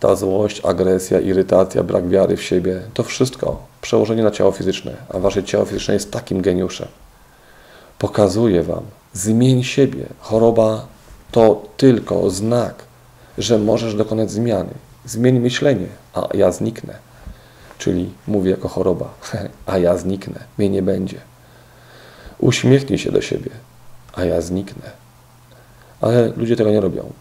Ta 0.00 0.16
złość, 0.16 0.60
agresja, 0.64 1.20
irytacja, 1.20 1.82
brak 1.82 2.08
wiary 2.08 2.36
w 2.36 2.42
siebie 2.42 2.82
to 2.94 3.02
wszystko 3.02 3.62
przełożenie 3.80 4.22
na 4.22 4.30
ciało 4.30 4.52
fizyczne, 4.52 4.92
a 5.08 5.18
Wasze 5.18 5.44
ciało 5.44 5.64
fizyczne 5.64 5.94
jest 5.94 6.12
takim 6.12 6.42
geniuszem. 6.42 6.88
Pokazuje 7.98 8.62
Wam, 8.62 8.82
zmień 9.12 9.64
siebie. 9.64 10.06
Choroba 10.20 10.86
to 11.30 11.62
tylko 11.76 12.30
znak, 12.30 12.74
że 13.38 13.58
możesz 13.58 13.94
dokonać 13.94 14.30
zmiany. 14.30 14.70
Zmień 15.04 15.38
myślenie, 15.38 15.86
a 16.14 16.28
ja 16.34 16.52
zniknę. 16.52 16.94
Czyli 17.78 18.12
mówię 18.26 18.50
jako 18.50 18.68
choroba, 18.68 19.14
a 19.66 19.78
ja 19.78 19.96
zniknę, 19.98 20.40
mnie 20.58 20.68
nie 20.68 20.82
będzie. 20.82 21.20
Uśmiechnij 22.38 22.98
się 22.98 23.12
do 23.12 23.20
siebie, 23.20 23.50
a 24.14 24.24
ja 24.24 24.40
zniknę. 24.40 24.90
Ale 26.00 26.32
ludzie 26.36 26.56
tego 26.56 26.70
nie 26.70 26.80
robią. 26.80 27.12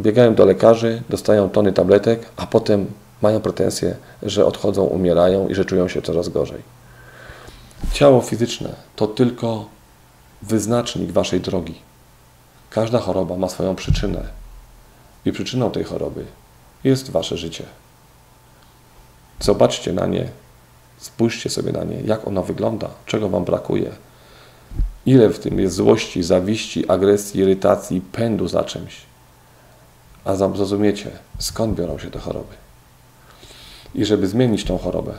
Biegają 0.00 0.34
do 0.34 0.44
lekarzy, 0.44 1.02
dostają 1.08 1.50
tony 1.50 1.72
tabletek, 1.72 2.28
a 2.36 2.46
potem 2.46 2.86
mają 3.22 3.40
pretensje, 3.40 3.96
że 4.22 4.46
odchodzą, 4.46 4.84
umierają 4.84 5.48
i 5.48 5.54
że 5.54 5.64
czują 5.64 5.88
się 5.88 6.02
coraz 6.02 6.28
gorzej. 6.28 6.62
Ciało 7.92 8.20
fizyczne 8.20 8.74
to 8.96 9.06
tylko 9.06 9.66
wyznacznik 10.42 11.12
waszej 11.12 11.40
drogi. 11.40 11.74
Każda 12.70 12.98
choroba 12.98 13.36
ma 13.36 13.48
swoją 13.48 13.76
przyczynę 13.76 14.22
i 15.24 15.32
przyczyną 15.32 15.70
tej 15.70 15.84
choroby 15.84 16.24
jest 16.84 17.10
wasze 17.10 17.36
życie. 17.36 17.64
Zobaczcie 19.40 19.92
na 19.92 20.06
nie, 20.06 20.28
spójrzcie 20.98 21.50
sobie 21.50 21.72
na 21.72 21.84
nie, 21.84 22.00
jak 22.00 22.28
ona 22.28 22.42
wygląda, 22.42 22.88
czego 23.06 23.28
wam 23.28 23.44
brakuje, 23.44 23.90
ile 25.06 25.28
w 25.30 25.38
tym 25.38 25.58
jest 25.58 25.74
złości, 25.74 26.22
zawiści, 26.22 26.88
agresji, 26.88 27.40
irytacji, 27.40 28.00
pędu 28.00 28.48
za 28.48 28.64
czymś. 28.64 29.11
A 30.24 30.36
zrozumiecie, 30.36 31.10
skąd 31.38 31.78
biorą 31.78 31.98
się 31.98 32.10
te 32.10 32.18
choroby. 32.18 32.54
I 33.94 34.04
żeby 34.04 34.26
zmienić 34.26 34.64
tą 34.64 34.78
chorobę, 34.78 35.14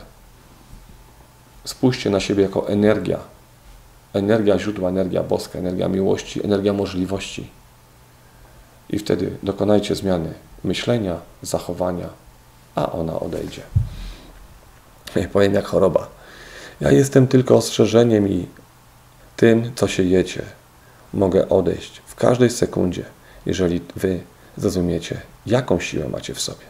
spójrzcie 1.64 2.10
na 2.10 2.20
siebie 2.20 2.42
jako 2.42 2.68
energia, 2.68 3.18
energia 4.12 4.58
źródła, 4.58 4.88
energia 4.88 5.22
boska, 5.22 5.58
energia 5.58 5.88
miłości, 5.88 6.44
energia 6.44 6.72
możliwości. 6.72 7.50
I 8.90 8.98
wtedy 8.98 9.36
dokonajcie 9.42 9.94
zmiany 9.94 10.34
myślenia, 10.64 11.16
zachowania, 11.42 12.08
a 12.74 12.92
ona 12.92 13.20
odejdzie. 13.20 13.62
Ja 15.16 15.28
powiem 15.28 15.54
jak 15.54 15.64
choroba. 15.64 16.08
Ja 16.80 16.90
jestem 16.90 17.26
tylko 17.26 17.56
ostrzeżeniem 17.56 18.28
i 18.28 18.46
tym, 19.36 19.72
co 19.74 19.88
się 19.88 20.02
jecie. 20.02 20.42
Mogę 21.14 21.48
odejść 21.48 22.02
w 22.06 22.14
każdej 22.14 22.50
sekundzie, 22.50 23.04
jeżeli 23.46 23.80
wy 23.96 24.20
zrozumiecie, 24.56 25.20
jaką 25.46 25.80
siłę 25.80 26.08
macie 26.08 26.34
w 26.34 26.40
sobie. 26.40 26.64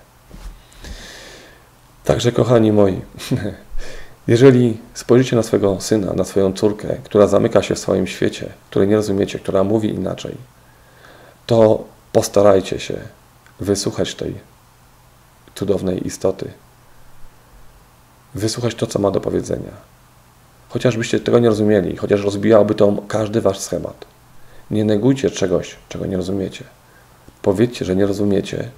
Także, 2.04 2.32
kochani 2.32 2.72
moi, 2.72 3.00
Jeżeli 4.26 4.78
spojrzycie 4.94 5.36
na 5.36 5.42
swojego 5.42 5.80
syna, 5.80 6.12
na 6.12 6.24
swoją 6.24 6.52
córkę, 6.52 6.96
która 7.04 7.26
zamyka 7.26 7.62
się 7.62 7.74
w 7.74 7.78
swoim 7.78 8.06
świecie, 8.06 8.52
której 8.70 8.88
nie 8.88 8.96
rozumiecie, 8.96 9.38
która 9.38 9.64
mówi 9.64 9.88
inaczej, 9.88 10.36
to 11.46 11.84
postarajcie 12.12 12.80
się 12.80 12.94
wysłuchać 13.60 14.14
tej 14.14 14.34
cudownej 15.54 16.06
istoty. 16.06 16.50
Wysłuchać 18.34 18.74
to, 18.74 18.86
co 18.86 18.98
ma 18.98 19.10
do 19.10 19.20
powiedzenia. 19.20 19.70
Chociażbyście 20.68 21.20
tego 21.20 21.38
nie 21.38 21.48
rozumieli, 21.48 21.96
chociaż 21.96 22.22
rozbijałby 22.22 22.74
to 22.74 22.96
każdy 23.08 23.40
wasz 23.40 23.58
schemat. 23.58 24.04
Nie 24.70 24.84
negujcie 24.84 25.30
czegoś, 25.30 25.76
czego 25.88 26.06
nie 26.06 26.16
rozumiecie. 26.16 26.64
Powiedzcie, 27.44 27.84
że 27.84 27.96
nie 27.96 28.06
rozumiecie 28.06 28.68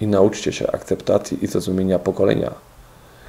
i 0.00 0.06
nauczcie 0.06 0.52
się 0.52 0.72
akceptacji 0.72 1.44
i 1.44 1.46
zrozumienia 1.46 1.98
pokolenia, 1.98 2.50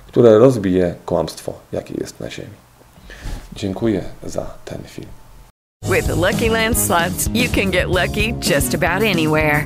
które 0.07 0.37
rozbije 0.37 0.95
kłamstwo, 1.05 1.53
jakie 1.71 1.93
jest 1.97 2.19
na 2.19 2.29
ziemi. 2.29 2.57
Dziękuję 3.55 4.03
za 4.23 4.45
ten 4.65 4.81
film. 4.85 5.07
With 5.91 6.07
the 6.07 6.15
Lucky 6.15 6.49
Land 6.49 6.77
slots, 6.77 7.29
you 7.33 7.49
can 7.55 7.71
get 7.71 7.87
lucky 7.87 8.33
just 8.53 8.75
about 8.75 9.03
anywhere. 9.03 9.65